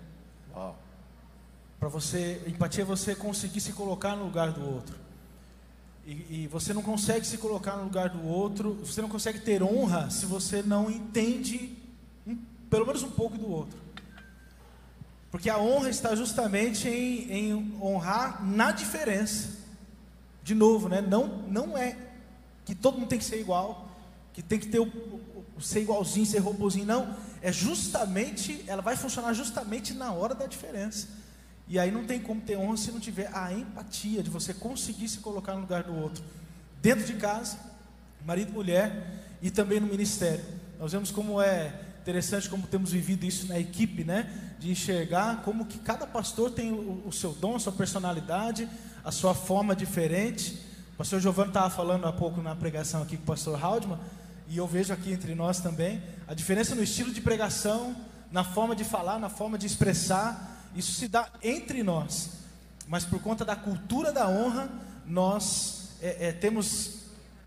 [1.77, 4.95] Para você, empatia é você conseguir se colocar no lugar do outro.
[6.05, 6.11] E,
[6.43, 10.09] e, você não consegue se colocar no lugar do outro, você não consegue ter honra
[10.09, 11.77] se você não entende
[12.25, 12.37] um,
[12.69, 13.83] pelo menos um pouco do outro.
[15.33, 19.49] Porque a honra está justamente em, em honrar na diferença.
[20.43, 21.01] De novo, né?
[21.01, 21.97] não, não é
[22.63, 23.89] que todo mundo tem que ser igual,
[24.31, 24.85] que tem que ter o,
[25.57, 27.17] o, ser igualzinho, ser robozinho, não.
[27.41, 31.07] É justamente, ela vai funcionar justamente na hora da diferença.
[31.67, 35.09] E aí não tem como ter honra se não tiver a empatia de você conseguir
[35.09, 36.23] se colocar no lugar do outro.
[36.79, 37.57] Dentro de casa,
[38.23, 40.45] marido e mulher, e também no ministério.
[40.79, 44.29] Nós vemos como é interessante como temos vivido isso na equipe, né?
[44.59, 48.69] De enxergar como que cada pastor tem o, o seu dom, a sua personalidade,
[49.03, 53.23] a sua forma diferente o pastor Giovanni estava falando há pouco na pregação aqui com
[53.23, 53.97] o pastor Haldman,
[54.47, 57.95] e eu vejo aqui entre nós também, a diferença no estilo de pregação,
[58.31, 62.33] na forma de falar, na forma de expressar, isso se dá entre nós,
[62.87, 64.69] mas por conta da cultura da honra,
[65.03, 66.99] nós é, é, temos,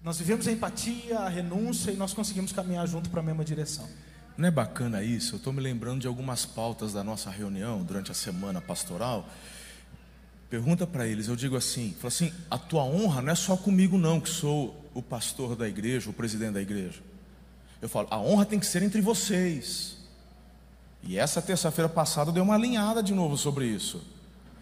[0.03, 3.89] nós vivemos a empatia, a renúncia e nós conseguimos caminhar junto para a mesma direção.
[4.37, 5.35] Não é bacana isso?
[5.35, 9.27] Eu estou me lembrando de algumas pautas da nossa reunião durante a semana pastoral
[10.49, 13.99] Pergunta para eles, eu digo assim, fala assim, a tua honra não é só comigo
[13.99, 17.03] não, que sou o pastor da igreja, o presidente da igreja.
[17.83, 19.97] Eu falo, a honra tem que ser entre vocês.
[21.03, 23.99] E essa terça-feira passada deu uma alinhada de novo sobre isso.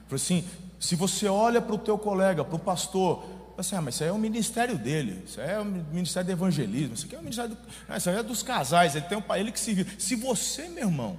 [0.09, 0.45] Falei assim,
[0.81, 3.25] se você olha para o teu colega, para o pastor,
[3.57, 6.33] assim, ah, mas isso aí é o ministério dele, isso aí é o ministério do
[6.33, 9.35] evangelismo, isso aqui é o ministério do, isso aí é dos casais, ele tem um
[9.35, 9.87] ele que se viu.
[9.99, 11.19] Se você, meu irmão,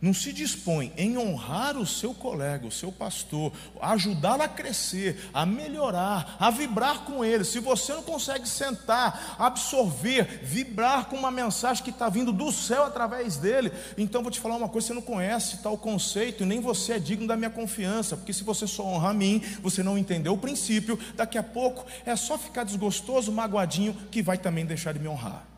[0.00, 5.44] não se dispõe em honrar o seu colega, o seu pastor, ajudá-lo a crescer, a
[5.44, 11.84] melhorar, a vibrar com ele, se você não consegue sentar, absorver, vibrar com uma mensagem
[11.84, 15.02] que está vindo do céu através dele, então vou te falar uma coisa: você não
[15.02, 18.84] conhece tal conceito, e nem você é digno da minha confiança, porque se você só
[18.84, 23.30] honrar a mim, você não entendeu o princípio, daqui a pouco é só ficar desgostoso,
[23.32, 25.49] magoadinho, que vai também deixar de me honrar.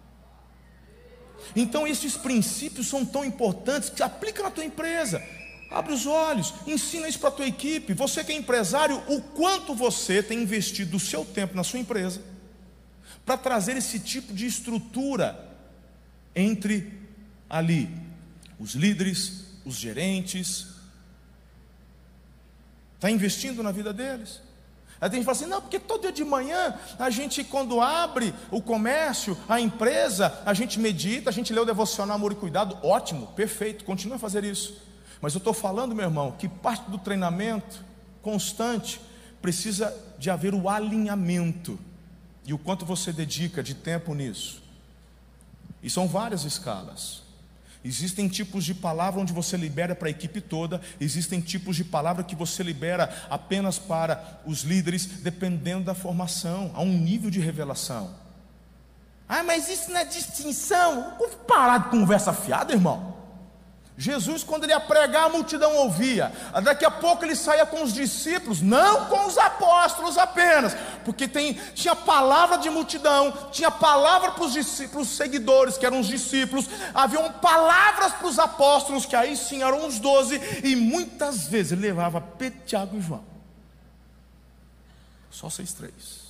[1.54, 5.22] Então esses princípios são tão importantes que aplica na tua empresa.
[5.70, 7.94] Abre os olhos, ensina isso para a tua equipe.
[7.94, 12.20] Você que é empresário, o quanto você tem investido o seu tempo na sua empresa
[13.24, 15.48] para trazer esse tipo de estrutura
[16.34, 16.92] entre
[17.48, 17.88] ali
[18.58, 20.66] os líderes, os gerentes.
[22.94, 24.40] Está investindo na vida deles?
[25.02, 28.32] Aí tem gente fala assim: não, porque todo dia de manhã a gente, quando abre
[28.52, 32.78] o comércio, a empresa, a gente medita, a gente lê o devocional Amor e Cuidado.
[32.86, 34.80] Ótimo, perfeito, continue a fazer isso.
[35.20, 37.84] Mas eu estou falando, meu irmão, que parte do treinamento
[38.22, 39.00] constante
[39.40, 41.76] precisa de haver o alinhamento.
[42.46, 44.62] E o quanto você dedica de tempo nisso.
[45.82, 47.21] E são várias escalas.
[47.84, 52.22] Existem tipos de palavra onde você libera para a equipe toda, existem tipos de palavra
[52.22, 58.14] que você libera apenas para os líderes, dependendo da formação, há um nível de revelação.
[59.28, 61.16] Ah, mas isso não é distinção.
[61.48, 63.21] Parar de conversa fiada, irmão.
[63.96, 66.32] Jesus, quando ele ia pregar, a multidão ouvia.
[66.62, 70.74] Daqui a pouco ele saía com os discípulos, não com os apóstolos apenas,
[71.04, 76.68] Porque tem, tinha palavra de multidão, tinha palavra para os seguidores, que eram os discípulos,
[76.94, 81.82] haviam palavras para os apóstolos, que aí sim eram os doze, e muitas vezes ele
[81.82, 83.24] levava Pedro, Tiago e João.
[85.30, 86.22] Só vocês três.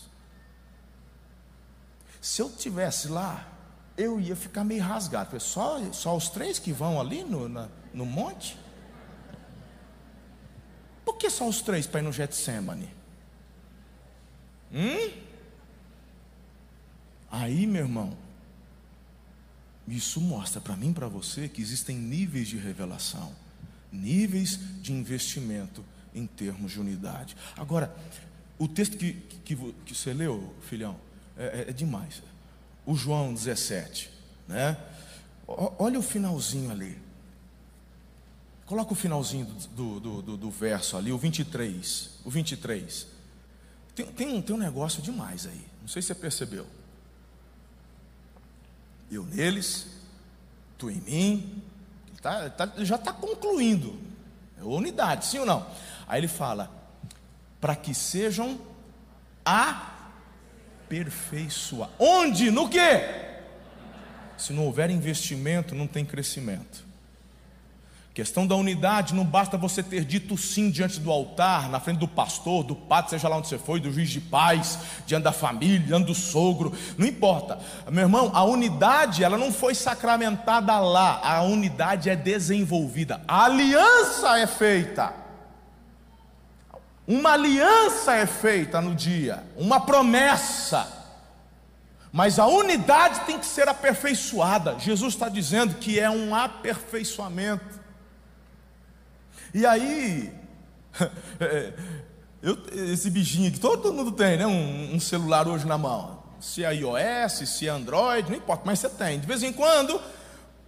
[2.20, 3.51] Se eu tivesse lá,
[3.96, 5.38] eu ia ficar meio rasgado.
[5.40, 8.56] Só, só os três que vão ali no, na, no monte?
[11.04, 12.88] Por que só os três para ir no Getsemane?
[14.72, 15.12] Hum?
[17.30, 18.16] Aí, meu irmão,
[19.86, 23.34] isso mostra para mim e para você que existem níveis de revelação,
[23.90, 27.36] níveis de investimento em termos de unidade.
[27.56, 27.94] Agora,
[28.58, 30.96] o texto que, que, que você leu, filhão,
[31.36, 32.22] é, é, é demais.
[32.84, 34.10] O João 17,
[34.48, 34.76] né?
[35.46, 37.00] Olha o finalzinho ali.
[38.66, 42.10] Coloca o finalzinho do, do, do, do verso ali, o 23.
[42.24, 43.06] O 23.
[43.94, 45.64] Tem, tem, um, tem um negócio demais aí.
[45.80, 46.66] Não sei se você percebeu.
[49.10, 49.88] Eu neles,
[50.78, 51.62] tu em mim.
[52.22, 53.98] Tá, tá, já está concluindo.
[54.58, 55.66] É unidade, sim ou não?
[56.06, 56.70] Aí ele fala:
[57.60, 58.58] para que sejam
[60.92, 61.94] aperfeiçoados.
[61.98, 62.50] Onde?
[62.50, 62.78] No que?
[64.36, 66.92] Se não houver investimento, não tem crescimento.
[68.12, 72.06] Questão da unidade, não basta você ter dito sim diante do altar, na frente do
[72.06, 75.78] pastor, do padre, seja lá onde você foi, do juiz de paz, diante da família,
[75.78, 77.58] diante do sogro, não importa.
[77.90, 84.38] Meu irmão, a unidade, ela não foi sacramentada lá, a unidade é desenvolvida, a aliança
[84.38, 85.21] é feita.
[87.06, 91.00] Uma aliança é feita no dia, uma promessa.
[92.12, 94.78] Mas a unidade tem que ser aperfeiçoada.
[94.78, 97.80] Jesus está dizendo que é um aperfeiçoamento.
[99.54, 100.32] E aí,
[102.42, 102.58] eu,
[102.92, 104.46] esse bichinho que todo mundo tem, né?
[104.46, 106.22] Um, um, celular hoje na mão.
[106.38, 109.18] Se é iOS, se é Android, não importa, mas você tem.
[109.18, 110.00] De vez em quando,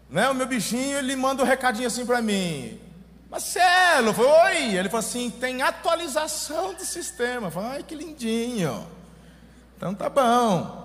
[0.09, 2.81] né, o meu bichinho ele manda um recadinho assim para mim.
[3.35, 4.77] Marcelo, foi, oi.
[4.77, 7.49] Ele falou assim: tem atualização do sistema.
[7.49, 8.87] Eu falei, ai que lindinho.
[9.77, 10.85] Então tá bom.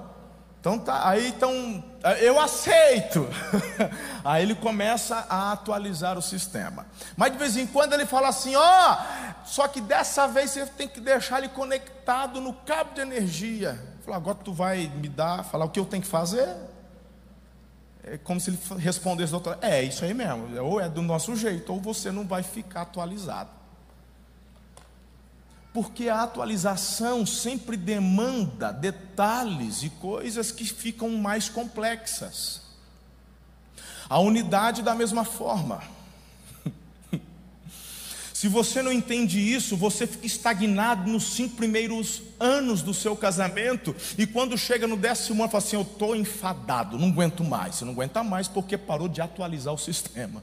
[0.59, 1.83] Então tá, aí então
[2.19, 3.29] eu aceito.
[4.25, 6.87] aí ele começa a atualizar o sistema.
[7.15, 10.65] Mas de vez em quando ele fala assim: ó, oh, só que dessa vez você
[10.65, 13.79] tem que deixar ele conectado no cabo de energia.
[14.03, 16.49] Fala, agora tu vai me dar, falar o que eu tenho que fazer?
[18.11, 21.71] É como se ele respondesse, doutor, é isso aí mesmo, ou é do nosso jeito,
[21.71, 23.59] ou você não vai ficar atualizado
[25.73, 32.61] porque a atualização sempre demanda detalhes e coisas que ficam mais complexas.
[34.09, 35.81] A unidade, da mesma forma.
[38.39, 43.93] Se você não entende isso, você fica estagnado nos cinco primeiros anos do seu casamento,
[44.17, 47.75] e quando chega no décimo ano, fala assim: Eu estou enfadado, não aguento mais.
[47.75, 50.41] Você não aguenta mais porque parou de atualizar o sistema.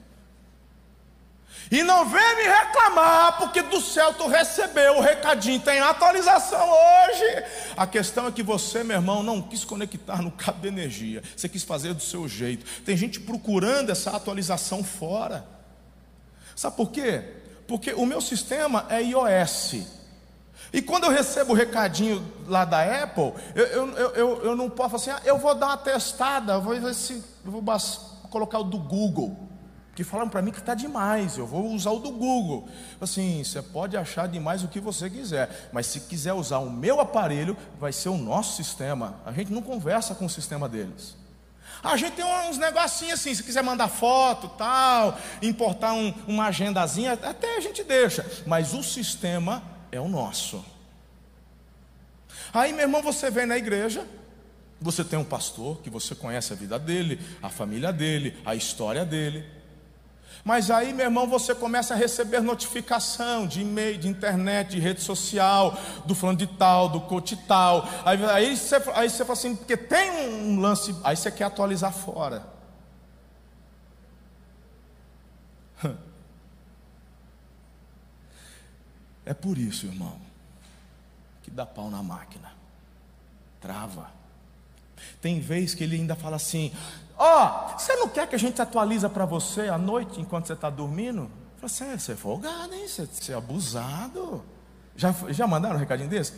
[1.70, 7.44] E não vem me reclamar, porque do céu tu recebeu o recadinho, tem atualização hoje.
[7.78, 11.48] A questão é que você, meu irmão, não quis conectar no cabo de energia, você
[11.48, 12.82] quis fazer do seu jeito.
[12.82, 15.46] Tem gente procurando essa atualização fora.
[16.54, 17.35] Sabe por quê?
[17.66, 19.74] Porque o meu sistema é iOS.
[20.72, 24.96] E quando eu recebo o recadinho lá da Apple, eu, eu, eu, eu não posso
[24.96, 27.62] assim, ah, eu vou dar uma testada, vou, ver se, vou
[28.30, 29.46] colocar o do Google
[29.96, 32.68] que falam para mim que está demais, eu vou usar o do Google.
[33.00, 37.00] Assim, você pode achar demais o que você quiser, mas se quiser usar o meu
[37.00, 39.14] aparelho, vai ser o nosso sistema.
[39.24, 41.16] A gente não conversa com o sistema deles.
[41.86, 47.12] A gente tem uns negocinhos assim, se quiser mandar foto, tal, importar um, uma agendazinha,
[47.12, 50.64] até a gente deixa, mas o sistema é o nosso.
[52.52, 54.04] Aí, meu irmão, você vem na igreja,
[54.80, 59.04] você tem um pastor que você conhece a vida dele, a família dele, a história
[59.04, 59.44] dele.
[60.46, 65.00] Mas aí, meu irmão, você começa a receber notificação de e-mail, de internet, de rede
[65.00, 67.84] social, do fulano de tal, do coach tal.
[68.04, 70.08] Aí, aí, você, aí você fala assim, porque tem
[70.44, 72.46] um lance, aí você quer atualizar fora.
[79.28, 80.20] É por isso, irmão,
[81.42, 82.52] que dá pau na máquina,
[83.60, 84.08] trava.
[85.20, 86.72] Tem vez que ele ainda fala assim:
[87.18, 87.24] Ó,
[87.74, 90.68] oh, você não quer que a gente atualiza para você à noite enquanto você está
[90.68, 91.30] dormindo?
[91.56, 92.86] Falei assim, você é folgado, hein?
[92.86, 94.44] Você, você é abusado.
[94.94, 96.34] Já, já mandaram um recadinho desse?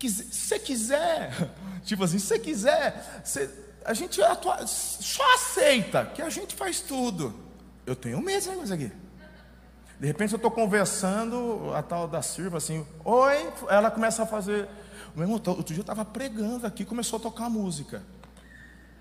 [0.00, 1.32] Se você quiser,
[1.84, 3.50] tipo assim, se você quiser, você,
[3.84, 7.34] a gente atua, só aceita que a gente faz tudo.
[7.86, 8.92] Eu tenho medo dessa coisa aqui.
[9.98, 14.68] De repente eu estou conversando, a tal da Silva assim, oi, ela começa a fazer
[15.14, 18.02] meu irmão, outro dia eu estava pregando aqui, começou a tocar música.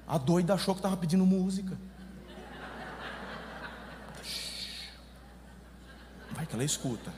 [0.08, 1.78] A doida achou que estava pedindo música.
[6.32, 7.14] Vai que ela escuta.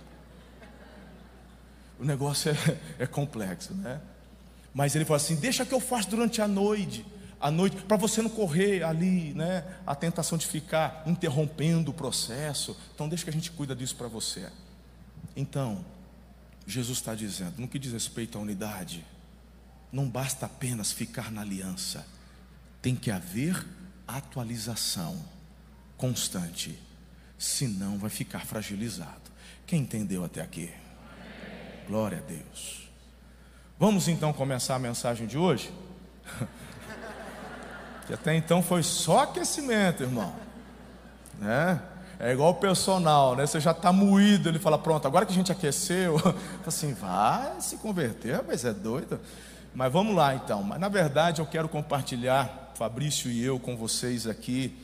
[1.99, 4.01] O negócio é, é complexo, né?
[4.73, 7.05] Mas ele falou assim: deixa que eu faço durante a noite
[7.39, 12.75] à noite, para você não correr ali, né, a tentação de ficar interrompendo o processo.
[12.93, 14.49] Então, deixa que a gente cuida disso para você.
[15.35, 15.85] Então,
[16.65, 19.05] Jesus está dizendo, no que diz respeito à unidade,
[19.91, 22.05] não basta apenas ficar na aliança,
[22.85, 23.65] tem que haver
[24.07, 25.17] atualização
[25.97, 26.79] constante,
[27.35, 29.31] senão vai ficar fragilizado.
[29.65, 30.71] Quem entendeu até aqui?
[31.87, 32.87] Glória a Deus.
[33.79, 35.73] Vamos então começar a mensagem de hoje?
[38.05, 40.31] Que até então foi só aquecimento, irmão.
[41.39, 41.81] Né?
[42.19, 43.47] É igual o personal, né?
[43.47, 46.17] Você já está moído, ele fala, pronto, agora que a gente aqueceu,
[46.67, 49.19] assim, vai se converter, mas é doido.
[49.73, 50.61] Mas vamos lá então.
[50.61, 54.75] Mas na verdade eu quero compartilhar, Fabrício e eu, com vocês aqui,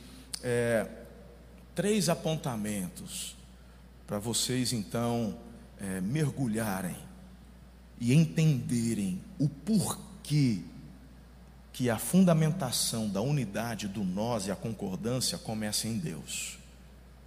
[0.42, 0.88] é,
[1.74, 3.36] três apontamentos
[4.06, 5.38] para vocês então
[5.78, 6.96] é, mergulharem
[8.00, 10.60] e entenderem o porquê
[11.70, 16.58] que a fundamentação da unidade do nós e a concordância começa em Deus.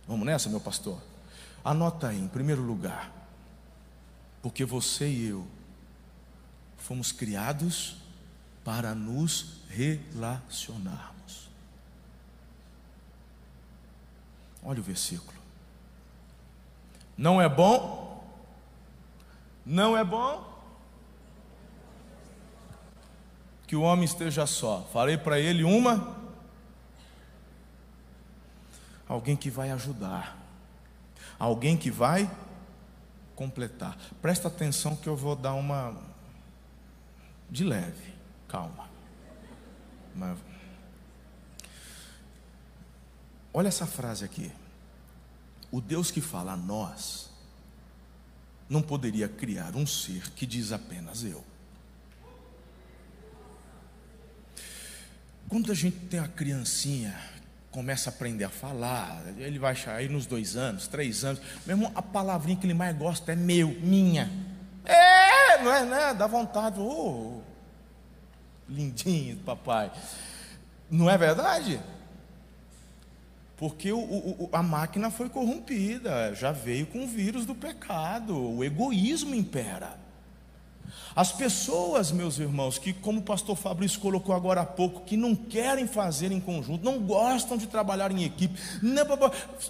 [0.07, 0.99] Vamos nessa, meu pastor?
[1.63, 3.11] Anota aí, em primeiro lugar,
[4.41, 5.45] porque você e eu
[6.75, 7.97] fomos criados
[8.63, 11.49] para nos relacionarmos.
[14.63, 15.37] Olha o versículo.
[17.17, 18.23] Não é bom?
[19.65, 20.55] Não é bom?
[23.67, 24.81] que o homem esteja só.
[24.93, 26.15] Farei para ele uma
[29.07, 30.37] alguém que vai ajudar,
[31.37, 32.29] alguém que vai
[33.35, 33.97] completar.
[34.21, 35.95] Presta atenção que eu vou dar uma
[37.49, 38.13] de leve,
[38.47, 38.84] calma.
[43.53, 44.51] Olha essa frase aqui.
[45.71, 47.29] O Deus que fala a nós
[48.69, 51.43] não poderia criar um ser que diz apenas eu.
[55.47, 57.15] Quando a gente tem uma criancinha,
[57.69, 62.01] começa a aprender a falar, ele vai aí nos dois anos, três anos, mesmo a
[62.01, 64.29] palavrinha que ele mais gosta é meu, minha.
[64.83, 66.13] É, não é, né?
[66.13, 67.41] Dá vontade, oh,
[68.69, 69.91] lindinho, papai.
[70.89, 71.79] Não é verdade?
[73.57, 78.63] Porque o, o, a máquina foi corrompida, já veio com o vírus do pecado, o
[78.63, 79.97] egoísmo impera.
[81.15, 85.33] As pessoas, meus irmãos, que, como o pastor Fabrício colocou agora há pouco, que não
[85.33, 88.59] querem fazer em conjunto, não gostam de trabalhar em equipe,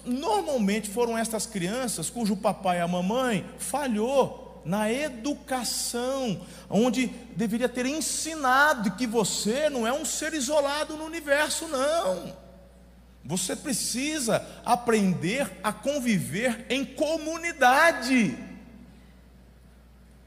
[0.04, 7.06] normalmente foram estas crianças cujo papai e a mamãe falhou na educação, onde
[7.36, 12.36] deveria ter ensinado que você não é um ser isolado no universo, não.
[13.24, 18.36] Você precisa aprender a conviver em comunidade.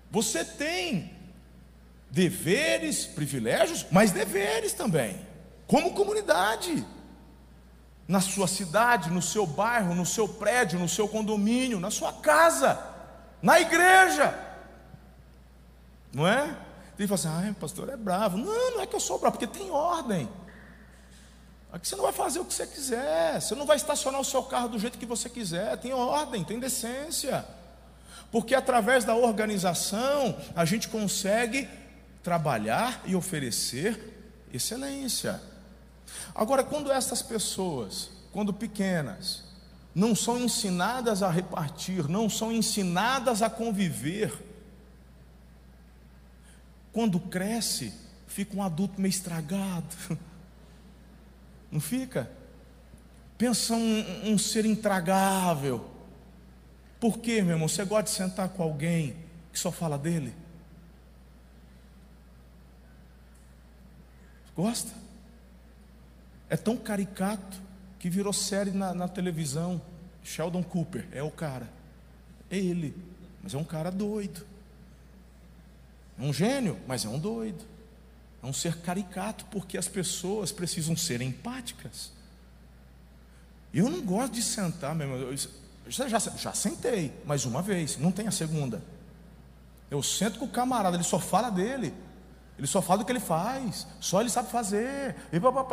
[0.09, 1.11] Você tem
[2.09, 5.19] deveres, privilégios, mas deveres também,
[5.67, 6.85] como comunidade.
[8.07, 12.88] Na sua cidade, no seu bairro, no seu prédio, no seu condomínio, na sua casa,
[13.41, 14.37] na igreja.
[16.13, 16.55] Não é?
[16.97, 18.37] Ele fala assim: ai, pastor é bravo.
[18.37, 20.29] Não, não é que eu sou bravo, porque tem ordem.
[21.71, 24.41] Aqui você não vai fazer o que você quiser, você não vai estacionar o seu
[24.41, 27.45] carro do jeito que você quiser, tem ordem, tem decência.
[28.31, 31.69] Porque através da organização a gente consegue
[32.23, 34.17] trabalhar e oferecer
[34.51, 35.39] excelência.
[36.33, 39.43] Agora, quando essas pessoas, quando pequenas,
[39.99, 44.33] não são ensinadas a repartir, não são ensinadas a conviver,
[46.91, 47.93] quando cresce,
[48.27, 49.95] fica um adulto meio estragado,
[51.71, 52.31] não fica?
[53.37, 55.89] Pensa um, um ser intragável
[56.99, 57.67] por quê, meu irmão?
[57.67, 59.15] Você gosta de sentar com alguém
[59.53, 60.35] que só fala dele?
[64.55, 64.91] Gosta?
[66.49, 67.57] É tão caricato
[67.99, 69.81] que virou série na, na televisão.
[70.30, 71.67] Sheldon Cooper é o cara.
[72.51, 72.95] É ele.
[73.41, 74.45] Mas é um cara doido.
[76.19, 77.65] É um gênio, mas é um doido.
[78.43, 82.11] É um ser caricato, porque as pessoas precisam ser empáticas.
[83.73, 85.36] Eu não gosto de sentar, meu irmão.
[85.88, 88.84] Já, já, já sentei, mas uma vez, não tem a segunda.
[89.89, 91.91] Eu sento com o camarada, ele só fala dele.
[92.60, 95.16] Ele só fala do que ele faz, só ele sabe fazer.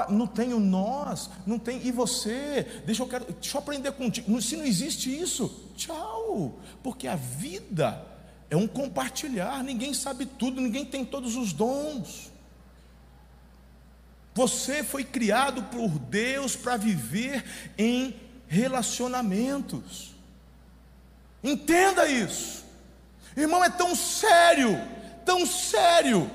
[0.08, 2.64] Não tem o nós, não tem e você.
[2.86, 4.40] Deixa eu, quero, deixa eu aprender contigo.
[4.40, 6.60] Se não existe isso, tchau.
[6.84, 8.06] Porque a vida
[8.48, 9.64] é um compartilhar.
[9.64, 12.30] Ninguém sabe tudo, ninguém tem todos os dons.
[14.32, 17.44] Você foi criado por Deus para viver
[17.76, 18.14] em
[18.46, 20.14] relacionamentos.
[21.42, 22.64] Entenda isso.
[23.36, 24.80] Irmão, é tão sério,
[25.24, 26.30] tão sério,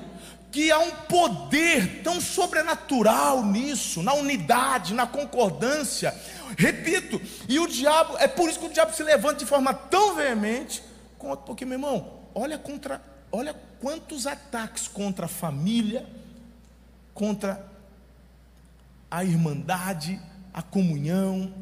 [0.51, 6.13] que há um poder tão sobrenatural nisso, na unidade, na concordância.
[6.57, 10.13] Repito, e o diabo, é por isso que o diabo se levanta de forma tão
[10.15, 10.83] veemente,
[11.45, 16.05] porque, meu irmão, olha contra, olha quantos ataques contra a família,
[17.13, 17.65] contra
[19.09, 20.19] a irmandade,
[20.53, 21.53] a comunhão.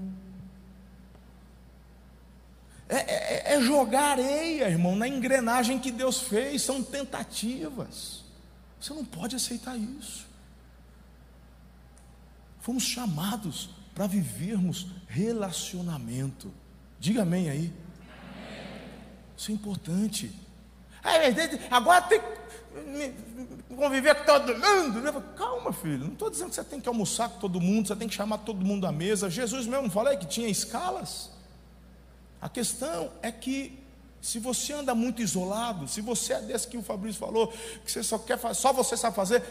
[2.87, 8.28] É, é, é, jogar areia, irmão, na engrenagem que Deus fez, são tentativas.
[8.79, 10.27] Você não pode aceitar isso.
[12.61, 16.51] Fomos chamados para vivermos relacionamento.
[16.99, 17.73] Diga amém aí.
[19.35, 20.33] Isso é importante.
[21.71, 22.21] Agora tem
[23.75, 25.23] conviver com todo mundo.
[25.35, 28.07] Calma, filho, não estou dizendo que você tem que almoçar com todo mundo, você tem
[28.07, 29.29] que chamar todo mundo à mesa.
[29.29, 31.31] Jesus mesmo falei que tinha escalas.
[32.41, 33.79] A questão é que
[34.21, 37.47] se você anda muito isolado, se você é desse que o Fabrício falou,
[37.85, 39.43] que você só quer fazer, só você sabe fazer,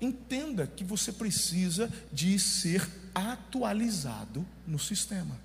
[0.00, 5.38] entenda que você precisa de ser atualizado no sistema.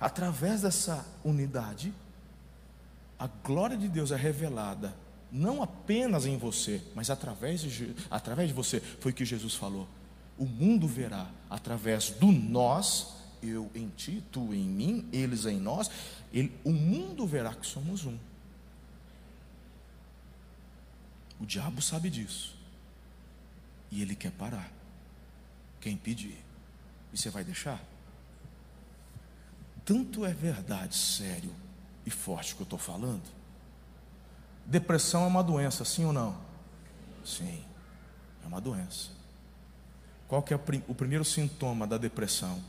[0.00, 1.92] Através dessa unidade,
[3.18, 4.94] a glória de Deus é revelada
[5.32, 8.80] não apenas em você, mas através de, através de você.
[8.80, 9.86] Foi o que Jesus falou.
[10.36, 15.90] O mundo verá através do nós, eu em ti, tu em mim, eles em nós.
[16.32, 18.18] Ele, o mundo verá que somos um.
[21.40, 22.56] O diabo sabe disso.
[23.90, 24.70] E ele quer parar.
[25.80, 26.38] Quem pedir.
[27.12, 27.82] E você vai deixar?
[29.84, 31.52] Tanto é verdade, sério,
[32.06, 33.24] e forte que eu estou falando?
[34.64, 36.38] Depressão é uma doença, sim ou não?
[37.24, 37.64] Sim,
[38.44, 39.08] é uma doença.
[40.28, 42.62] Qual que é o primeiro sintoma da depressão?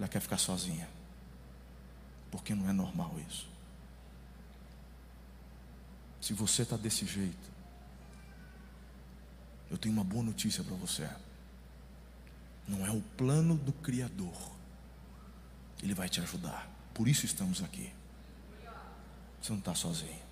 [0.00, 0.88] Ela quer ficar sozinha.
[2.30, 3.46] Porque não é normal isso.
[6.22, 7.50] Se você está desse jeito,
[9.70, 11.06] eu tenho uma boa notícia para você.
[12.66, 14.34] Não é o plano do Criador.
[15.82, 16.66] Ele vai te ajudar.
[16.94, 17.92] Por isso estamos aqui.
[19.42, 20.22] Você não está sozinho.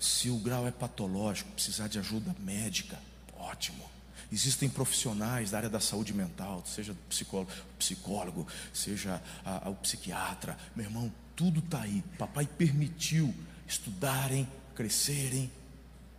[0.00, 2.98] Se o grau é patológico, precisar de ajuda médica,
[3.38, 3.95] ótimo.
[4.30, 10.56] Existem profissionais da área da saúde mental, seja psicólogo, psicólogo seja a, a, o psiquiatra.
[10.74, 12.02] Meu irmão, tudo está aí.
[12.18, 13.32] Papai permitiu
[13.66, 15.50] estudarem, crescerem,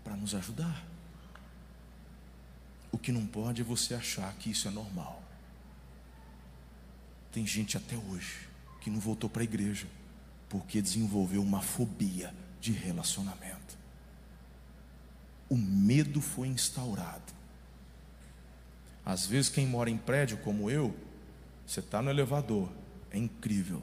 [0.04, 0.86] para nos ajudar.
[2.92, 5.22] O que não pode é você achar que isso é normal.
[7.32, 8.48] Tem gente até hoje
[8.80, 9.86] que não voltou para a igreja
[10.48, 13.78] porque desenvolveu uma fobia de relacionamento.
[15.50, 17.37] O medo foi instaurado.
[19.08, 20.94] Às vezes, quem mora em prédio como eu,
[21.66, 22.68] você está no elevador,
[23.10, 23.82] é incrível.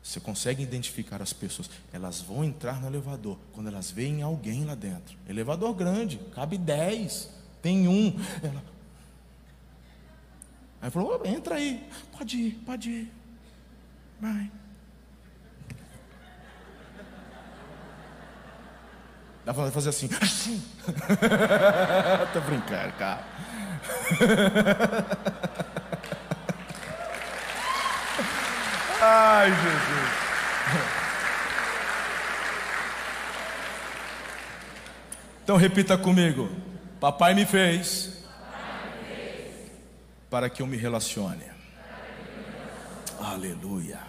[0.00, 4.76] Você consegue identificar as pessoas, elas vão entrar no elevador quando elas veem alguém lá
[4.76, 5.18] dentro.
[5.28, 7.28] Elevador grande, cabe 10,
[7.60, 8.16] tem um.
[8.40, 8.62] Ela.
[10.80, 11.84] Aí falou: entra aí,
[12.16, 13.12] pode ir, pode ir.
[14.20, 14.48] Vai.
[19.44, 20.62] Dá pra fazer assim, assim.
[22.32, 23.53] Tô brincando, cara.
[29.00, 30.24] Ai, Jesus.
[35.42, 36.48] Então repita comigo.
[36.98, 38.24] Papai me fez,
[40.30, 41.44] para que eu me relacione.
[43.20, 44.00] Aleluia.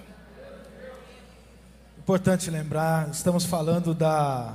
[1.98, 4.54] Importante lembrar, estamos falando da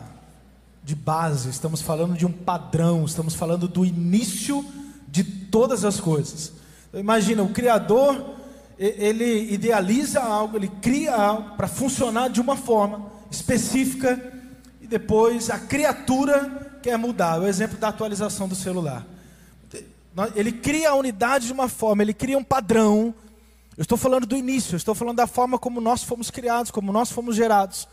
[0.82, 4.64] de base, estamos falando de um padrão, estamos falando do início
[5.10, 6.52] de todas as coisas.
[6.94, 8.36] Imagina, o criador,
[8.78, 14.32] ele idealiza algo, ele cria algo para funcionar de uma forma específica
[14.80, 17.40] e depois a criatura quer mudar.
[17.40, 19.06] O exemplo da atualização do celular.
[20.34, 23.14] Ele cria a unidade de uma forma, ele cria um padrão
[23.80, 26.92] eu estou falando do início, eu estou falando da forma como nós fomos criados, como
[26.92, 27.88] nós fomos gerados.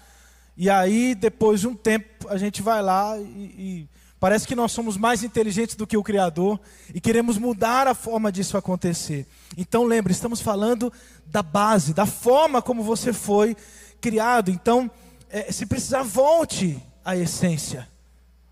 [0.58, 3.90] E aí, depois de um tempo, a gente vai lá e, e
[4.20, 6.60] parece que nós somos mais inteligentes do que o Criador
[6.94, 9.28] e queremos mudar a forma disso acontecer.
[9.58, 10.92] Então, lembre, estamos falando
[11.26, 13.56] da base, da forma como você foi
[14.02, 14.50] criado.
[14.50, 14.90] Então,
[15.30, 17.88] é, se precisar, volte à essência.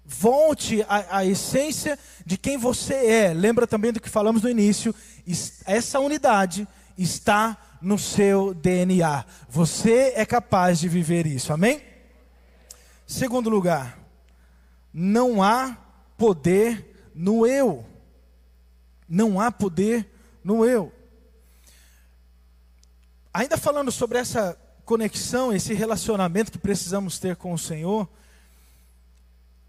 [0.06, 3.34] Volte à, à, essência de quem você é.
[3.34, 4.94] Lembra também do que falamos no início.
[5.66, 9.26] Essa unidade está no seu DNA.
[9.50, 11.82] Você é capaz de viver isso, amém?
[13.08, 14.05] Segundo lugar,
[14.98, 15.78] não há
[16.18, 17.86] poder no eu.
[19.10, 20.10] Não há poder
[20.42, 20.90] no eu.
[23.34, 28.08] Ainda falando sobre essa conexão, esse relacionamento que precisamos ter com o Senhor,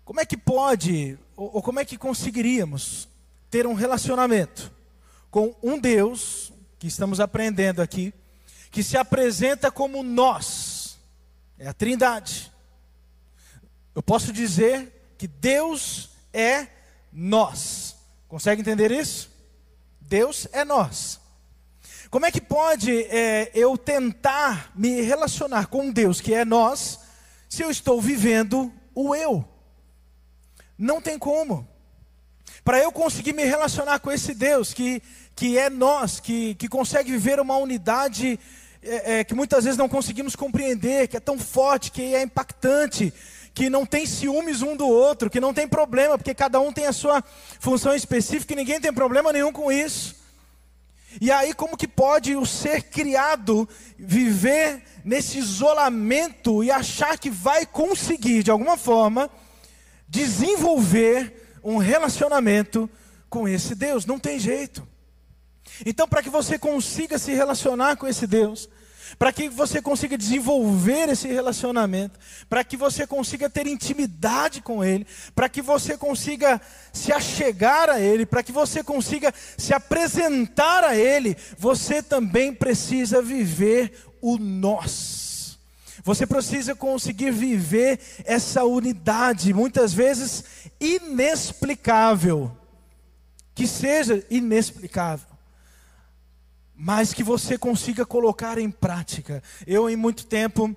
[0.04, 3.08] como é que pode, ou, ou como é que conseguiríamos
[3.50, 4.70] ter um relacionamento
[5.28, 8.14] com um Deus, que estamos aprendendo aqui,
[8.70, 10.96] que se apresenta como nós,
[11.58, 12.52] é a Trindade.
[13.92, 16.66] Eu posso dizer que Deus é
[17.12, 17.96] nós.
[18.28, 19.30] Consegue entender isso?
[20.00, 21.20] Deus é nós.
[22.10, 27.00] Como é que pode é, eu tentar me relacionar com Deus, que é nós,
[27.48, 29.46] se eu estou vivendo o eu?
[30.78, 31.66] Não tem como.
[32.64, 35.02] Para eu conseguir me relacionar com esse Deus que,
[35.34, 38.38] que é nós, que, que consegue viver uma unidade
[38.82, 43.12] é, é, que muitas vezes não conseguimos compreender, que é tão forte, que é impactante,
[43.56, 46.84] que não tem ciúmes um do outro, que não tem problema, porque cada um tem
[46.84, 47.24] a sua
[47.58, 50.14] função específica e ninguém tem problema nenhum com isso.
[51.22, 53.66] E aí, como que pode o ser criado
[53.98, 59.30] viver nesse isolamento e achar que vai conseguir, de alguma forma,
[60.06, 62.90] desenvolver um relacionamento
[63.30, 64.04] com esse Deus?
[64.04, 64.86] Não tem jeito.
[65.86, 68.68] Então, para que você consiga se relacionar com esse Deus,
[69.18, 75.06] para que você consiga desenvolver esse relacionamento, para que você consiga ter intimidade com Ele,
[75.34, 76.60] para que você consiga
[76.92, 83.22] se achegar a Ele, para que você consiga se apresentar a Ele, você também precisa
[83.22, 85.58] viver o nós.
[86.02, 90.44] Você precisa conseguir viver essa unidade, muitas vezes
[90.80, 92.56] inexplicável,
[93.54, 95.35] que seja inexplicável
[96.76, 99.42] mas que você consiga colocar em prática.
[99.66, 100.76] Eu, em muito tempo,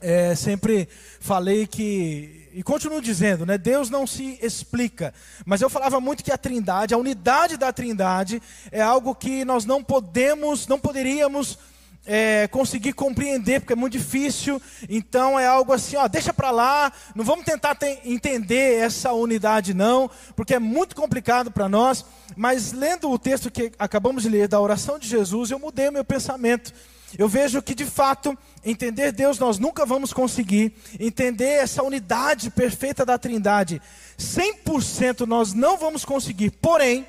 [0.00, 5.14] é, sempre falei que, e continuo dizendo, né, Deus não se explica,
[5.44, 9.64] mas eu falava muito que a trindade, a unidade da trindade, é algo que nós
[9.64, 11.58] não podemos, não poderíamos
[12.06, 14.60] é, conseguir compreender, porque é muito difícil.
[14.88, 20.10] Então é algo assim, ó, deixa para lá, não vamos tentar entender essa unidade não,
[20.36, 22.04] porque é muito complicado para nós.
[22.36, 25.92] Mas lendo o texto que acabamos de ler da oração de Jesus, eu mudei o
[25.92, 26.72] meu pensamento.
[27.16, 33.06] Eu vejo que de fato, entender Deus nós nunca vamos conseguir, entender essa unidade perfeita
[33.06, 33.80] da Trindade,
[34.18, 36.50] 100% nós não vamos conseguir.
[36.50, 37.06] Porém,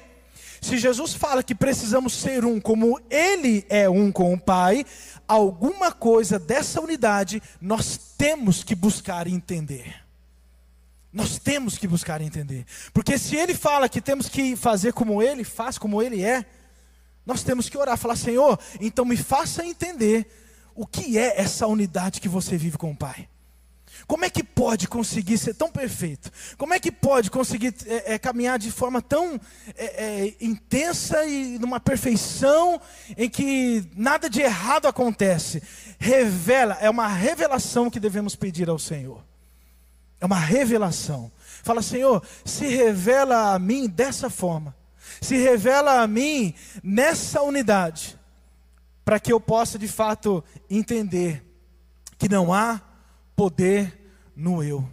[0.65, 4.83] se Jesus fala que precisamos ser um como Ele é um com o Pai,
[5.27, 10.03] alguma coisa dessa unidade nós temos que buscar entender.
[11.13, 12.65] Nós temos que buscar entender.
[12.91, 16.43] Porque se Ele fala que temos que fazer como Ele faz, como Ele é,
[17.25, 20.27] nós temos que orar, falar: Senhor, então me faça entender
[20.73, 23.29] o que é essa unidade que você vive com o Pai.
[24.07, 26.31] Como é que pode conseguir ser tão perfeito?
[26.57, 29.39] Como é que pode conseguir é, é, caminhar de forma tão
[29.75, 32.79] é, é, intensa e numa perfeição
[33.17, 35.61] em que nada de errado acontece?
[35.97, 39.23] Revela, é uma revelação que devemos pedir ao Senhor.
[40.21, 41.31] É uma revelação.
[41.63, 44.75] Fala, Senhor, se revela a mim dessa forma.
[45.19, 46.53] Se revela a mim
[46.83, 48.19] nessa unidade.
[49.03, 51.43] Para que eu possa de fato entender
[52.17, 52.81] que não há
[53.35, 53.93] poder
[54.35, 54.87] no eu.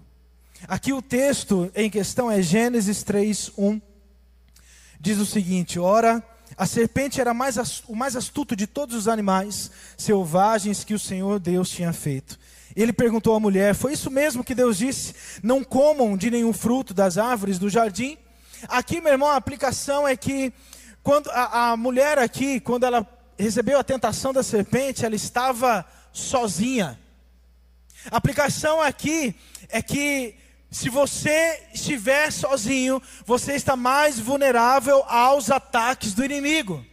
[0.69, 3.81] Aqui o texto em questão é Gênesis 3, 1.
[5.01, 6.23] Diz o seguinte: Ora,
[6.57, 11.41] a serpente era mais, o mais astuto de todos os animais selvagens que o Senhor
[11.41, 12.39] Deus tinha feito.
[12.77, 15.15] Ele perguntou à mulher: Foi isso mesmo que Deus disse?
[15.43, 18.17] Não comam de nenhum fruto das árvores do jardim?
[18.69, 20.53] Aqui, meu irmão, a aplicação é que
[21.03, 26.99] quando a, a mulher aqui, quando ela recebeu a tentação da serpente, ela estava sozinha.
[28.11, 29.35] A aplicação aqui
[29.69, 30.37] é que
[30.71, 36.85] se você estiver sozinho, você está mais vulnerável aos ataques do inimigo.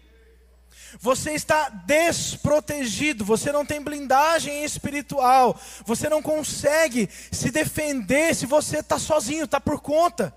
[1.00, 8.80] Você está desprotegido, você não tem blindagem espiritual, você não consegue se defender se você
[8.80, 10.34] está sozinho, está por conta.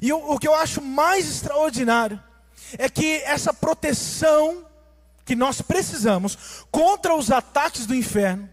[0.00, 2.20] E o, o que eu acho mais extraordinário
[2.78, 4.66] é que essa proteção
[5.24, 8.48] que nós precisamos contra os ataques do inferno,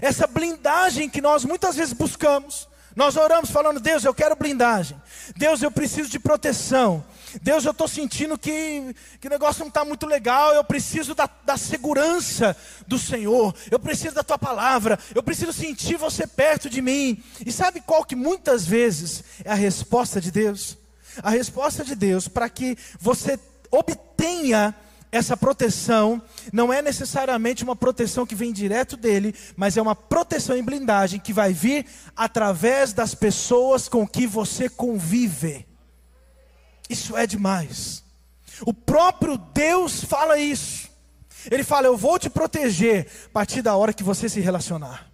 [0.00, 2.68] essa blindagem que nós muitas vezes buscamos.
[2.94, 5.00] Nós oramos falando, Deus, eu quero blindagem.
[5.36, 7.04] Deus, eu preciso de proteção.
[7.40, 10.52] Deus, eu estou sentindo que, que o negócio não está muito legal.
[10.54, 12.54] Eu preciso da, da segurança
[12.86, 13.54] do Senhor.
[13.70, 14.98] Eu preciso da tua palavra.
[15.14, 17.22] Eu preciso sentir você perto de mim.
[17.44, 20.76] E sabe qual que muitas vezes é a resposta de Deus?
[21.22, 23.38] A resposta de Deus para que você
[23.70, 24.74] obtenha
[25.12, 30.56] essa proteção não é necessariamente uma proteção que vem direto dele, mas é uma proteção
[30.56, 31.84] em blindagem que vai vir
[32.16, 35.66] através das pessoas com que você convive.
[36.88, 38.02] Isso é demais.
[38.62, 40.88] O próprio Deus fala isso.
[41.50, 45.12] Ele fala: Eu vou te proteger a partir da hora que você se relacionar.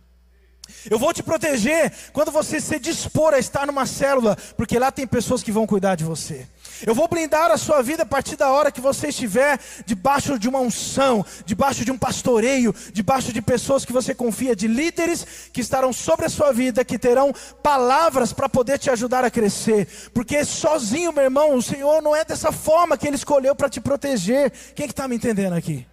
[0.88, 5.06] Eu vou te proteger quando você se dispor a estar numa célula, porque lá tem
[5.06, 6.46] pessoas que vão cuidar de você.
[6.86, 10.48] Eu vou blindar a sua vida a partir da hora que você estiver debaixo de
[10.48, 15.60] uma unção, debaixo de um pastoreio, debaixo de pessoas que você confia, de líderes que
[15.60, 19.88] estarão sobre a sua vida, que terão palavras para poder te ajudar a crescer.
[20.14, 23.80] Porque sozinho, meu irmão, o Senhor não é dessa forma que Ele escolheu para te
[23.80, 24.52] proteger.
[24.74, 25.86] Quem que está me entendendo aqui?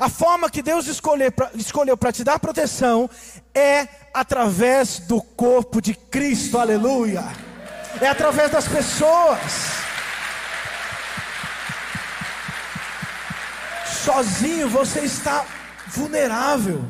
[0.00, 3.08] A forma que Deus escolheu para te dar proteção
[3.54, 7.24] é através do corpo de Cristo, aleluia.
[8.00, 9.83] É através das pessoas.
[14.04, 15.46] Sozinho você está
[15.88, 16.84] vulnerável.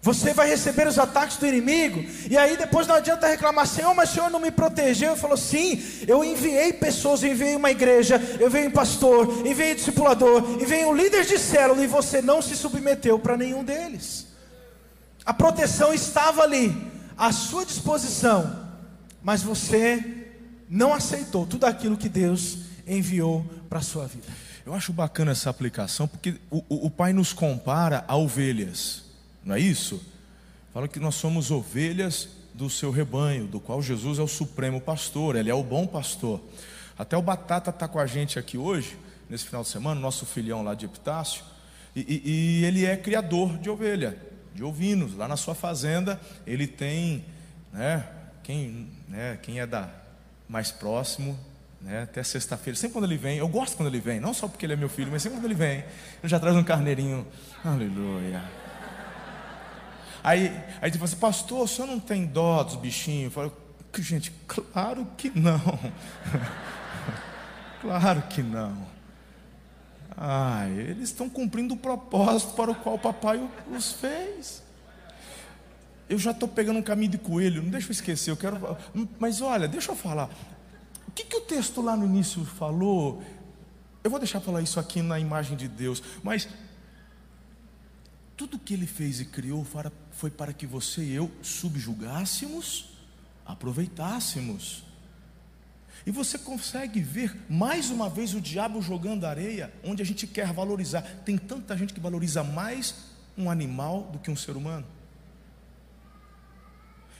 [0.00, 4.10] Você vai receber os ataques do inimigo, e aí depois não adianta reclamar, Senhor, mas
[4.10, 5.12] o Senhor não me protegeu.
[5.12, 9.72] Ele falou: sim, eu enviei pessoas, eu enviei uma igreja, eu enviei um pastor, enviei
[9.72, 14.26] um discipulador, enviei um líder de célula, e você não se submeteu para nenhum deles.
[15.24, 16.74] A proteção estava ali,
[17.16, 18.68] à sua disposição,
[19.22, 20.04] mas você
[20.68, 24.43] não aceitou tudo aquilo que Deus enviou para a sua vida.
[24.66, 29.04] Eu acho bacana essa aplicação, porque o, o, o Pai nos compara a ovelhas
[29.44, 30.02] não é isso?
[30.72, 35.36] Fala que nós somos ovelhas do seu rebanho, do qual Jesus é o supremo pastor,
[35.36, 36.40] ele é o bom pastor.
[36.98, 38.96] Até o Batata está com a gente aqui hoje,
[39.28, 41.44] nesse final de semana, nosso filhão lá de Epitácio,
[41.94, 44.16] e, e, e ele é criador de ovelha,
[44.54, 45.14] de ovinos.
[45.14, 47.24] Lá na sua fazenda, ele tem,
[47.72, 48.08] né,
[48.42, 49.90] quem, né, quem é da
[50.48, 51.38] mais próximo,
[51.84, 54.64] né, até sexta-feira, sempre quando ele vem, eu gosto quando ele vem, não só porque
[54.64, 55.84] ele é meu filho, mas sempre quando ele vem, ele
[56.24, 57.26] já traz um carneirinho,
[57.62, 58.42] aleluia.
[60.22, 60.48] Aí,
[60.80, 63.24] aí ele fala assim, pastor, o senhor não tem dó dos bichinhos?
[63.24, 63.52] Eu falo,
[63.98, 65.60] gente, claro que não.
[67.82, 68.94] claro que não.
[70.16, 74.62] Ah, eles estão cumprindo o propósito para o qual o papai os fez.
[76.08, 78.78] Eu já estou pegando um caminho de coelho, não deixa eu esquecer, eu quero.
[79.18, 80.30] Mas olha, deixa eu falar.
[81.14, 83.22] Que, que o texto lá no início falou?
[84.02, 86.48] Eu vou deixar falar isso aqui na imagem de Deus, mas
[88.36, 89.66] tudo que ele fez e criou
[90.10, 92.90] foi para que você e eu subjugássemos,
[93.46, 94.84] aproveitássemos.
[96.06, 100.52] E você consegue ver mais uma vez o diabo jogando areia onde a gente quer
[100.52, 101.02] valorizar.
[101.24, 102.94] Tem tanta gente que valoriza mais
[103.38, 104.86] um animal do que um ser humano.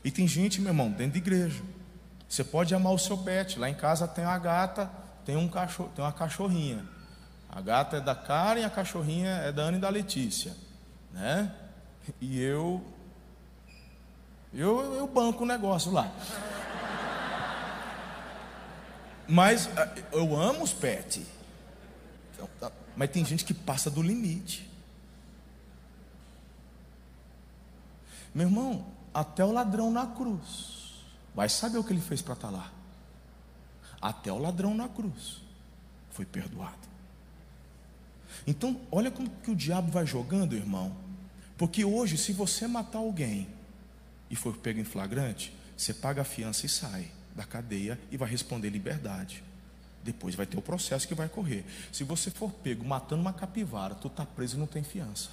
[0.05, 1.63] E tem gente, meu irmão, dentro de igreja.
[2.29, 3.59] Você pode amar o seu pet.
[3.59, 4.91] Lá em casa tem uma gata,
[5.25, 6.85] tem um cachorro, tem uma cachorrinha.
[7.49, 10.65] A gata é da Karen, a cachorrinha é da Ana e da Letícia
[11.15, 11.55] né?
[12.21, 12.85] E eu,
[14.53, 16.13] eu, eu banco o negócio lá.
[19.27, 19.71] Mas
[20.13, 21.25] eu amo os pets.
[22.35, 22.71] Então, tá.
[22.95, 24.71] Mas tem gente que passa do limite.
[28.35, 30.84] Meu irmão, até o ladrão na cruz.
[31.35, 32.73] Vai saber o que ele fez para estar tá lá.
[34.01, 35.43] Até o ladrão na cruz
[36.11, 36.95] foi perdoado.
[38.47, 40.95] Então, olha como que o diabo vai jogando, irmão.
[41.57, 43.49] Porque hoje, se você matar alguém
[44.29, 48.29] e for pego em flagrante, você paga a fiança e sai da cadeia e vai
[48.29, 49.43] responder liberdade.
[50.03, 51.65] Depois vai ter o processo que vai correr.
[51.91, 55.31] Se você for pego matando uma capivara, tu está preso e não tem fiança.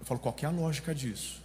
[0.00, 1.42] Eu falo, qual é a lógica disso?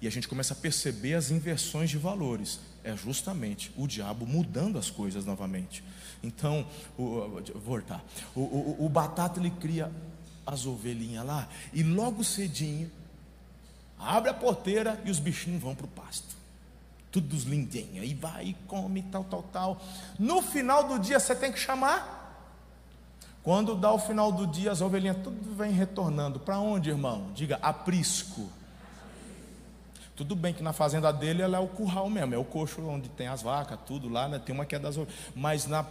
[0.00, 2.60] E a gente começa a perceber as inversões de valores.
[2.82, 5.82] É justamente o diabo mudando as coisas novamente.
[6.22, 6.66] Então,
[6.98, 8.04] o, voltar.
[8.34, 9.90] O, o, o batata ele cria
[10.46, 12.90] as ovelhinhas lá e logo cedinho
[13.98, 16.34] abre a porteira e os bichinhos vão para o pasto.
[17.10, 18.02] Todos lindinhos.
[18.02, 19.82] Aí vai e come, tal, tal, tal.
[20.18, 22.22] No final do dia você tem que chamar.
[23.42, 26.40] Quando dá o final do dia, as ovelhinhas tudo vem retornando.
[26.40, 27.30] Para onde, irmão?
[27.34, 28.48] Diga, aprisco.
[30.16, 33.08] Tudo bem que na fazenda dele ela é o curral mesmo, é o coxo onde
[33.08, 34.38] tem as vacas, tudo lá, né?
[34.38, 34.96] tem uma que é das.
[35.34, 35.84] Mas na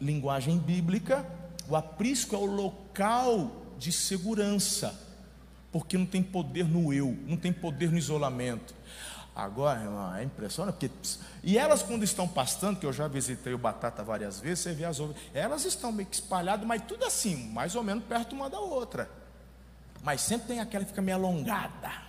[0.00, 1.26] linguagem bíblica,
[1.68, 4.98] o aprisco é o local de segurança,
[5.70, 8.74] porque não tem poder no eu, não tem poder no isolamento.
[9.34, 10.90] Agora, irmão, é impressionante, porque.
[11.44, 14.86] E elas, quando estão pastando, que eu já visitei o Batata várias vezes, você vê
[14.86, 18.48] as ovelhas, elas estão meio que espalhadas, mas tudo assim, mais ou menos perto uma
[18.48, 19.10] da outra.
[20.02, 22.05] Mas sempre tem aquela que fica meio alongada.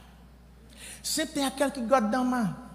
[1.07, 2.69] Sempre tem aquela que gosta de dar uma,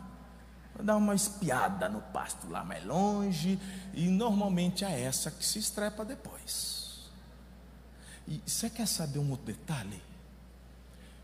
[0.82, 3.60] dar uma espiada no pasto lá mais longe.
[3.92, 7.10] E normalmente é essa que se estrepa depois.
[8.26, 10.02] E você quer saber um outro detalhe?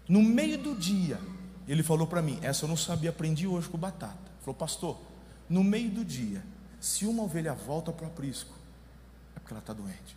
[0.06, 1.18] No meio do dia,
[1.66, 4.30] ele falou para mim, essa eu não sabia, aprendi hoje com batata.
[4.40, 5.00] Falou, pastor,
[5.48, 6.44] no meio do dia,
[6.78, 8.54] se uma ovelha volta para o aprisco,
[9.34, 10.16] é porque ela está doente.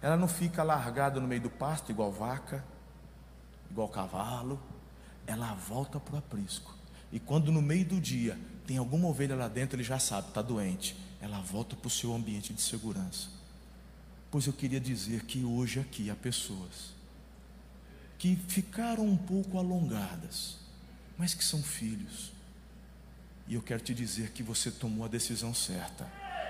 [0.00, 2.64] Ela não fica largada no meio do pasto, igual vaca,
[3.68, 4.60] igual cavalo.
[5.26, 6.74] Ela volta para o aprisco.
[7.12, 10.42] E quando no meio do dia tem alguma ovelha lá dentro, ele já sabe, está
[10.42, 10.96] doente.
[11.20, 13.28] Ela volta para o seu ambiente de segurança.
[14.30, 16.94] Pois eu queria dizer que hoje aqui há pessoas
[18.18, 20.56] que ficaram um pouco alongadas,
[21.16, 22.32] mas que são filhos.
[23.48, 26.06] E eu quero te dizer que você tomou a decisão certa.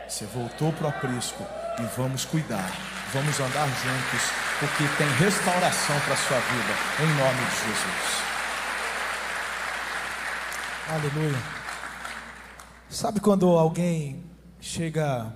[0.08, 1.42] Você voltou para o aprisco
[1.78, 2.70] e vamos cuidar,
[3.12, 4.22] vamos andar juntos,
[4.60, 8.35] porque tem restauração para a sua vida, em nome de Jesus.
[10.88, 11.36] Aleluia.
[12.88, 14.22] Sabe quando alguém
[14.60, 15.34] chega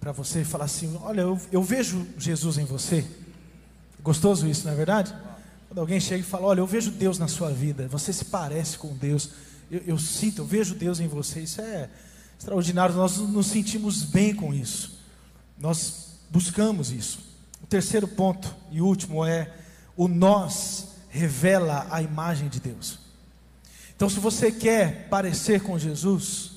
[0.00, 3.06] para você e fala assim: Olha, eu, eu vejo Jesus em você?
[4.02, 5.14] Gostoso isso, não é verdade?
[5.68, 8.78] Quando alguém chega e fala: Olha, eu vejo Deus na sua vida, você se parece
[8.78, 9.28] com Deus,
[9.70, 11.90] eu, eu sinto, eu vejo Deus em você, isso é
[12.38, 14.98] extraordinário, nós nos sentimos bem com isso,
[15.58, 17.18] nós buscamos isso.
[17.62, 19.54] O terceiro ponto e último é:
[19.94, 23.09] o nós revela a imagem de Deus.
[24.00, 26.52] Então, se você quer parecer com Jesus,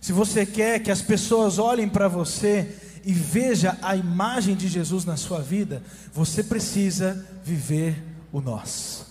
[0.00, 5.04] se você quer que as pessoas olhem para você e veja a imagem de Jesus
[5.04, 5.82] na sua vida,
[6.14, 8.02] você precisa viver
[8.32, 9.04] o nós.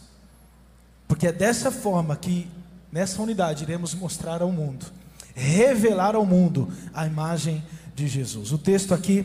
[1.08, 2.48] Porque é dessa forma que
[2.92, 4.88] nessa unidade iremos mostrar ao mundo,
[5.36, 8.52] revelar ao mundo a imagem de Jesus.
[8.52, 9.24] O texto aqui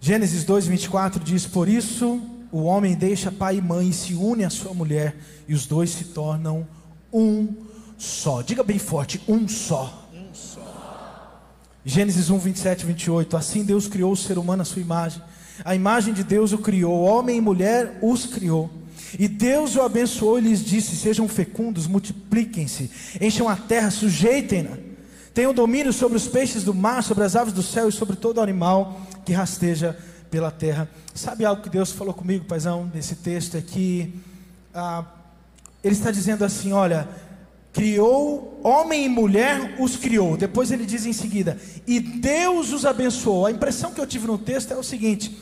[0.00, 2.20] Gênesis 2:24 diz: "Por isso
[2.50, 5.14] o homem deixa pai e mãe e se une à sua mulher,
[5.46, 6.66] e os dois se tornam
[7.12, 7.48] um
[7.98, 8.42] só.
[8.42, 10.08] Diga bem forte: um só.
[10.12, 11.40] Um só.
[11.84, 13.36] Gênesis 1, 27 e 28.
[13.36, 15.22] Assim Deus criou o ser humano à sua imagem.
[15.64, 18.70] A imagem de Deus o criou, homem e mulher os criou.
[19.18, 22.90] E Deus o abençoou e lhes disse: Sejam fecundos, multipliquem-se,
[23.20, 24.78] encham a terra, sujeitem-na.
[25.34, 28.40] Tenham domínio sobre os peixes do mar, sobre as aves do céu e sobre todo
[28.40, 29.96] animal que rasteja
[30.30, 30.88] pela terra.
[31.14, 33.56] Sabe algo que Deus falou comigo, paizão, nesse texto?
[33.56, 34.14] É que
[34.74, 35.04] ah,
[35.82, 37.08] ele está dizendo assim: olha,
[37.72, 40.36] criou homem e mulher, os criou.
[40.36, 43.46] Depois ele diz em seguida: e Deus os abençoou.
[43.46, 45.36] A impressão que eu tive no texto é o seguinte: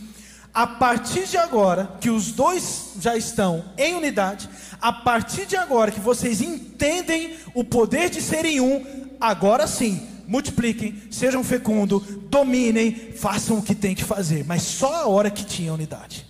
[0.53, 4.49] a partir de agora, que os dois já estão em unidade,
[4.81, 8.85] a partir de agora que vocês entendem o poder de serem um,
[9.21, 15.07] agora sim, multipliquem, sejam fecundos, dominem, façam o que tem que fazer, mas só a
[15.07, 16.27] hora que tinha unidade.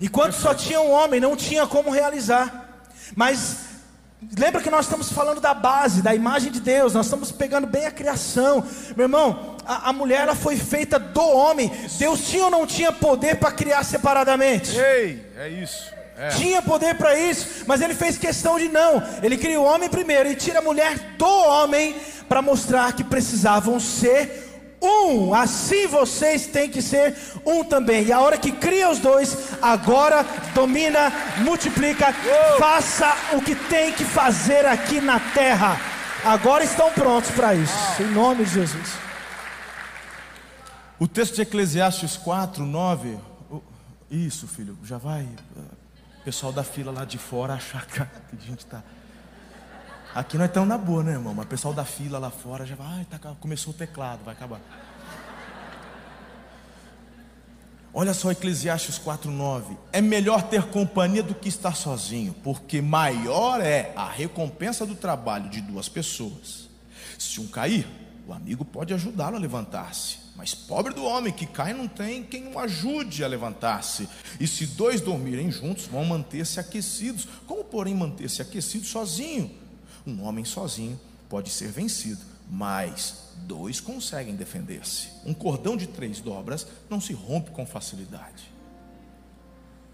[0.00, 2.69] Enquanto só tinha um homem, não tinha como realizar.
[3.14, 3.56] Mas
[4.38, 7.86] lembra que nós estamos falando da base, da imagem de Deus, nós estamos pegando bem
[7.86, 8.64] a criação.
[8.96, 11.70] Meu irmão, a, a mulher ela foi feita do homem.
[11.98, 14.76] Deus tinha ou não tinha poder para criar separadamente?
[14.76, 16.00] Ei, é isso.
[16.16, 16.28] É.
[16.28, 19.02] Tinha poder para isso, mas ele fez questão de não.
[19.22, 21.96] Ele cria o homem primeiro e tira a mulher do homem
[22.28, 24.49] para mostrar que precisavam ser
[24.82, 27.14] um, assim vocês têm que ser
[27.44, 28.06] um também.
[28.06, 30.24] E a hora que cria os dois, agora
[30.54, 32.12] domina, multiplica,
[32.58, 35.78] faça o que tem que fazer aqui na terra.
[36.24, 39.10] Agora estão prontos para isso, em nome de Jesus.
[40.98, 43.18] O texto de Eclesiastes 4, 9.
[44.10, 45.22] Isso, filho, já vai.
[46.20, 48.08] O pessoal da fila lá de fora achar que a
[48.46, 48.82] gente está.
[50.12, 51.32] Aqui nós estamos na boa, né, irmão?
[51.32, 54.60] Mas o pessoal da fila lá fora já vai, tá, começou o teclado, vai acabar.
[57.94, 59.76] Olha só Eclesiastes 4:9.
[59.92, 65.48] É melhor ter companhia do que estar sozinho, porque maior é a recompensa do trabalho
[65.48, 66.68] de duas pessoas.
[67.16, 67.86] Se um cair,
[68.26, 70.18] o amigo pode ajudá-lo a levantar-se.
[70.36, 74.08] Mas pobre do homem que cai não tem quem o ajude a levantar-se.
[74.40, 77.28] E se dois dormirem juntos, vão manter-se aquecidos.
[77.46, 79.50] Como, porém, manter-se aquecido sozinho?
[80.10, 80.98] Um homem sozinho
[81.28, 85.08] pode ser vencido, mas dois conseguem defender-se.
[85.24, 88.50] Um cordão de três dobras não se rompe com facilidade.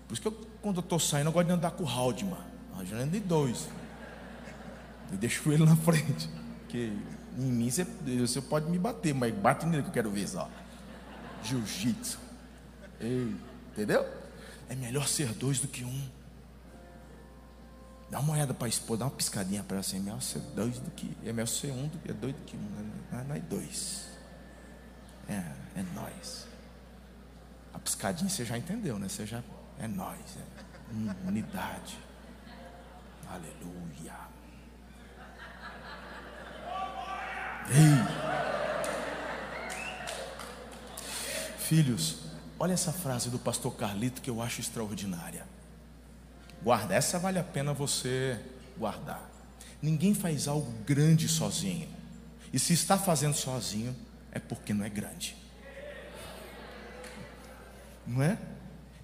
[0.08, 2.38] Por isso que eu, quando eu estou saindo, eu gosto de andar com o Haldman.
[2.78, 3.68] Eu já de dois.
[5.10, 6.28] Eu deixo ele na frente.
[6.60, 6.92] Porque
[7.38, 10.26] em mim você, você pode me bater, mas bate nele que eu quero ver.
[11.42, 12.18] Jiu-jitsu.
[13.72, 14.06] Entendeu?
[14.68, 16.15] É melhor ser dois do que um.
[18.10, 20.40] Dá uma olhada para a esposa, dá uma piscadinha para ela assim, é melhor ser
[20.54, 21.16] dois do que.
[21.24, 22.60] É melhor ser um do que é dois do que um.
[22.60, 23.26] Né?
[23.34, 24.06] É, é dois.
[25.28, 25.32] É,
[25.80, 26.46] é nós.
[27.74, 29.08] A piscadinha você já entendeu, né?
[29.08, 29.42] Você já.
[29.78, 30.18] É nós.
[30.38, 31.98] É unidade.
[33.28, 34.14] Aleluia.
[37.68, 38.26] Ei.
[41.58, 42.26] Filhos,
[42.58, 45.46] Olha essa frase do pastor Carlito que eu acho extraordinária.
[46.66, 48.44] Guarda, essa vale a pena você
[48.76, 49.24] guardar.
[49.80, 51.88] Ninguém faz algo grande sozinho.
[52.52, 53.94] E se está fazendo sozinho,
[54.32, 55.36] é porque não é grande.
[58.04, 58.36] Não é?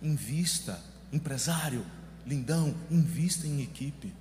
[0.03, 0.83] Invista,
[1.13, 1.87] empresário,
[2.27, 4.13] lindão, invista em equipe.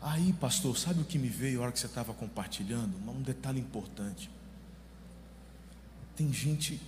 [0.00, 2.96] Aí, pastor, sabe o que me veio a hora que você estava compartilhando?
[3.10, 4.30] Um detalhe importante.
[6.14, 6.80] Tem gente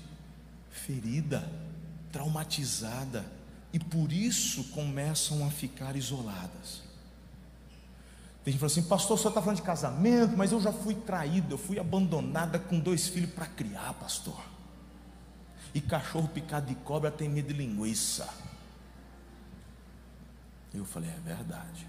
[0.71, 1.45] ferida,
[2.13, 3.38] traumatizada,
[3.73, 6.83] e por isso começam a ficar isoladas.
[8.45, 10.95] Tem gente que fala assim, pastor, senhor está falando de casamento, mas eu já fui
[10.95, 14.41] traída, eu fui abandonada com dois filhos para criar, pastor.
[15.75, 18.29] E cachorro picado de cobra tem medo de linguiça.
[20.73, 21.87] Eu falei, é verdade.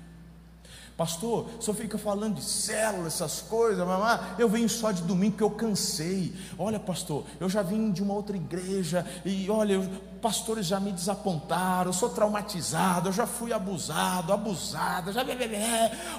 [0.99, 4.35] Pastor, só fica falando de célula, essas coisas, mamá.
[4.37, 6.35] Eu venho só de domingo porque eu cansei.
[6.57, 9.79] Olha, pastor, eu já vim de uma outra igreja e olha,
[10.21, 15.23] pastores já me desapontaram, eu sou traumatizado, eu já fui abusado, abusada, já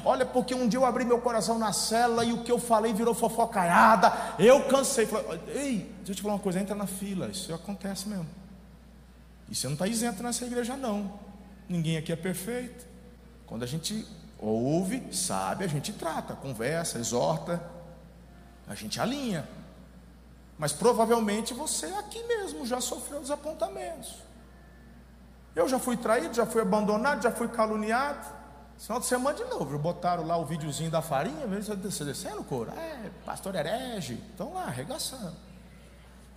[0.03, 2.95] Olha, porque um dia eu abri meu coração na célula e o que eu falei
[2.95, 4.11] virou fofocaiada.
[4.39, 5.07] Eu cansei.
[5.49, 8.27] Ei, deixa eu te falar uma coisa, entra na fila, isso acontece mesmo.
[9.47, 11.21] E você não está isento nessa igreja, não.
[11.69, 12.89] Ninguém aqui é perfeito.
[13.45, 14.07] Quando a gente
[14.41, 17.63] Ouve, sabe, a gente trata, conversa, exorta,
[18.67, 19.47] a gente alinha.
[20.57, 24.15] Mas provavelmente você aqui mesmo já sofreu desapontamentos.
[25.55, 28.27] Eu já fui traído, já fui abandonado, já fui caluniado.
[28.79, 32.71] Final de semana de novo, botaram lá o videozinho da farinha, você descendo, coro.
[32.71, 35.37] É, pastor herege, estão lá arregaçando.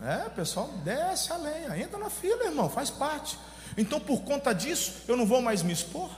[0.02, 3.40] É, pessoal, desce a lenha, entra na fila, irmão, faz parte.
[3.78, 6.10] Então, por conta disso, eu não vou mais me expor.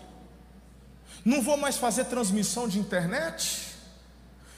[1.25, 3.73] Não vou mais fazer transmissão de internet.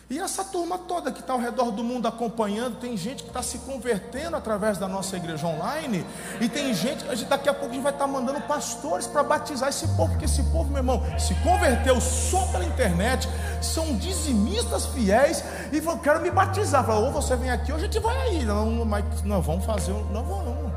[0.09, 3.41] E essa turma toda que está ao redor do mundo acompanhando, tem gente que está
[3.41, 6.05] se convertendo através da nossa igreja online,
[6.39, 9.24] e tem gente que daqui a pouco a gente vai estar tá mandando pastores para
[9.24, 13.28] batizar esse povo, porque esse povo, meu irmão, se converteu só pela internet,
[13.61, 15.43] são dizimistas fiéis,
[15.74, 16.86] e falou, quero me batizar.
[16.86, 18.45] Falou, ou você vem aqui, ou a gente vai aí.
[18.45, 20.74] Não, mas não vamos fazer, não vamos.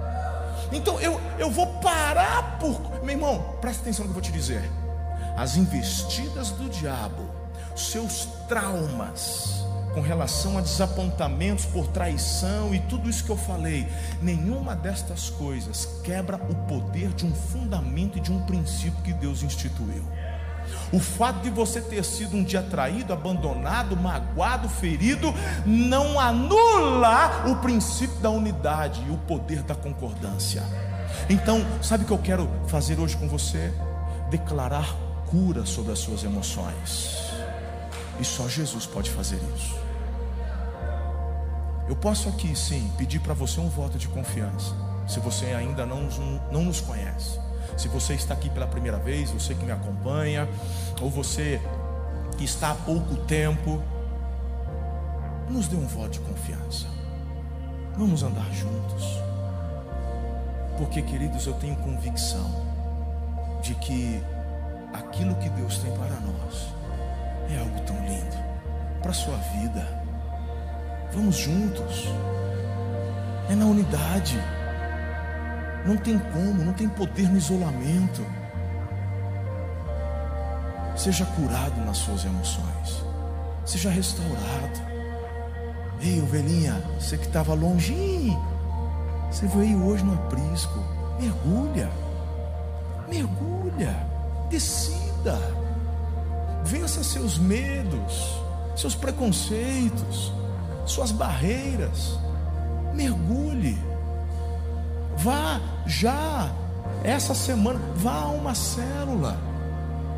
[0.72, 2.80] Então eu, eu vou parar por.
[3.02, 4.79] Meu irmão, presta atenção no que eu vou te dizer
[5.40, 7.30] as investidas do diabo,
[7.74, 9.64] seus traumas
[9.94, 13.88] com relação a desapontamentos por traição e tudo isso que eu falei,
[14.20, 19.42] nenhuma destas coisas quebra o poder de um fundamento e de um princípio que Deus
[19.42, 20.04] instituiu.
[20.92, 25.32] O fato de você ter sido um dia traído, abandonado, magoado, ferido,
[25.64, 30.62] não anula o princípio da unidade e o poder da concordância.
[31.30, 33.72] Então, sabe o que eu quero fazer hoje com você?
[34.28, 37.30] Declarar cura sobre as suas emoções.
[38.18, 39.78] E só Jesus pode fazer isso.
[41.88, 44.74] Eu posso aqui sim pedir para você um voto de confiança.
[45.08, 46.08] Se você ainda não,
[46.52, 47.40] não nos conhece,
[47.76, 50.48] se você está aqui pela primeira vez, você que me acompanha,
[51.00, 51.60] ou você
[52.36, 53.82] que está há pouco tempo,
[55.48, 56.86] nos dê um voto de confiança.
[57.96, 59.04] Vamos andar juntos.
[60.78, 62.50] Porque, queridos, eu tenho convicção
[63.62, 64.22] de que
[64.92, 66.74] aquilo que Deus tem para nós
[67.50, 68.36] é algo tão lindo
[69.00, 69.86] para a sua vida.
[71.12, 72.08] Vamos juntos,
[73.48, 74.38] é na unidade,
[75.84, 78.24] não tem como, não tem poder no isolamento.
[80.96, 83.04] Seja curado nas suas emoções,
[83.64, 84.90] seja restaurado.
[86.00, 88.36] Ei, ovelhinha, você que estava longe,
[89.30, 90.78] você veio hoje no aprisco,
[91.18, 91.90] mergulha,
[93.08, 94.09] mergulha.
[94.50, 95.38] Decida.
[96.64, 98.42] Vença seus medos,
[98.76, 100.32] seus preconceitos,
[100.84, 102.18] suas barreiras.
[102.92, 103.78] Mergulhe.
[105.16, 106.50] Vá já
[107.04, 109.38] essa semana, vá a uma célula.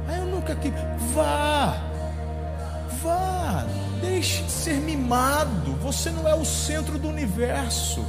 [0.09, 0.73] Aí eu nunca quis.
[1.15, 1.77] Vá.
[3.03, 3.67] Vá.
[4.01, 5.73] Deixe de ser mimado.
[5.83, 8.05] Você não é o centro do universo.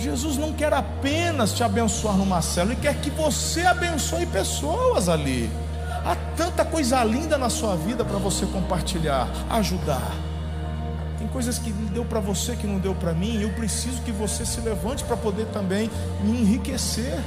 [0.00, 5.50] Jesus não quer apenas te abençoar numa célula, ele quer que você abençoe pessoas ali.
[6.04, 10.10] Há tanta coisa linda na sua vida para você compartilhar, ajudar.
[11.18, 14.46] Tem coisas que deu para você que não deu para mim, eu preciso que você
[14.46, 15.90] se levante para poder também
[16.22, 17.20] me enriquecer.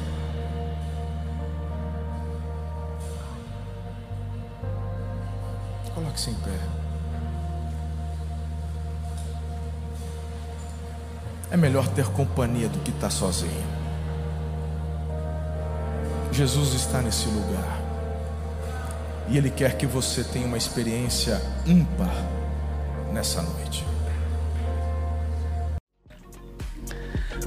[5.93, 6.82] Coloque-se em pé.
[11.53, 13.63] É melhor ter companhia do que estar sozinho.
[16.31, 17.79] Jesus está nesse lugar.
[19.29, 22.11] E Ele quer que você tenha uma experiência ímpar
[23.13, 23.85] nessa noite.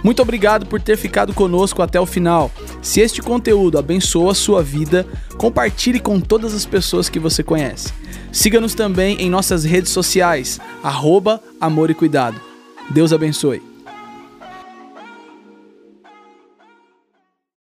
[0.05, 2.49] Muito obrigado por ter ficado conosco até o final.
[2.81, 5.05] Se este conteúdo abençoa a sua vida,
[5.37, 7.93] compartilhe com todas as pessoas que você conhece.
[8.31, 12.41] Siga-nos também em nossas redes sociais, arroba Amor e Cuidado.
[12.89, 13.66] Deus abençoe.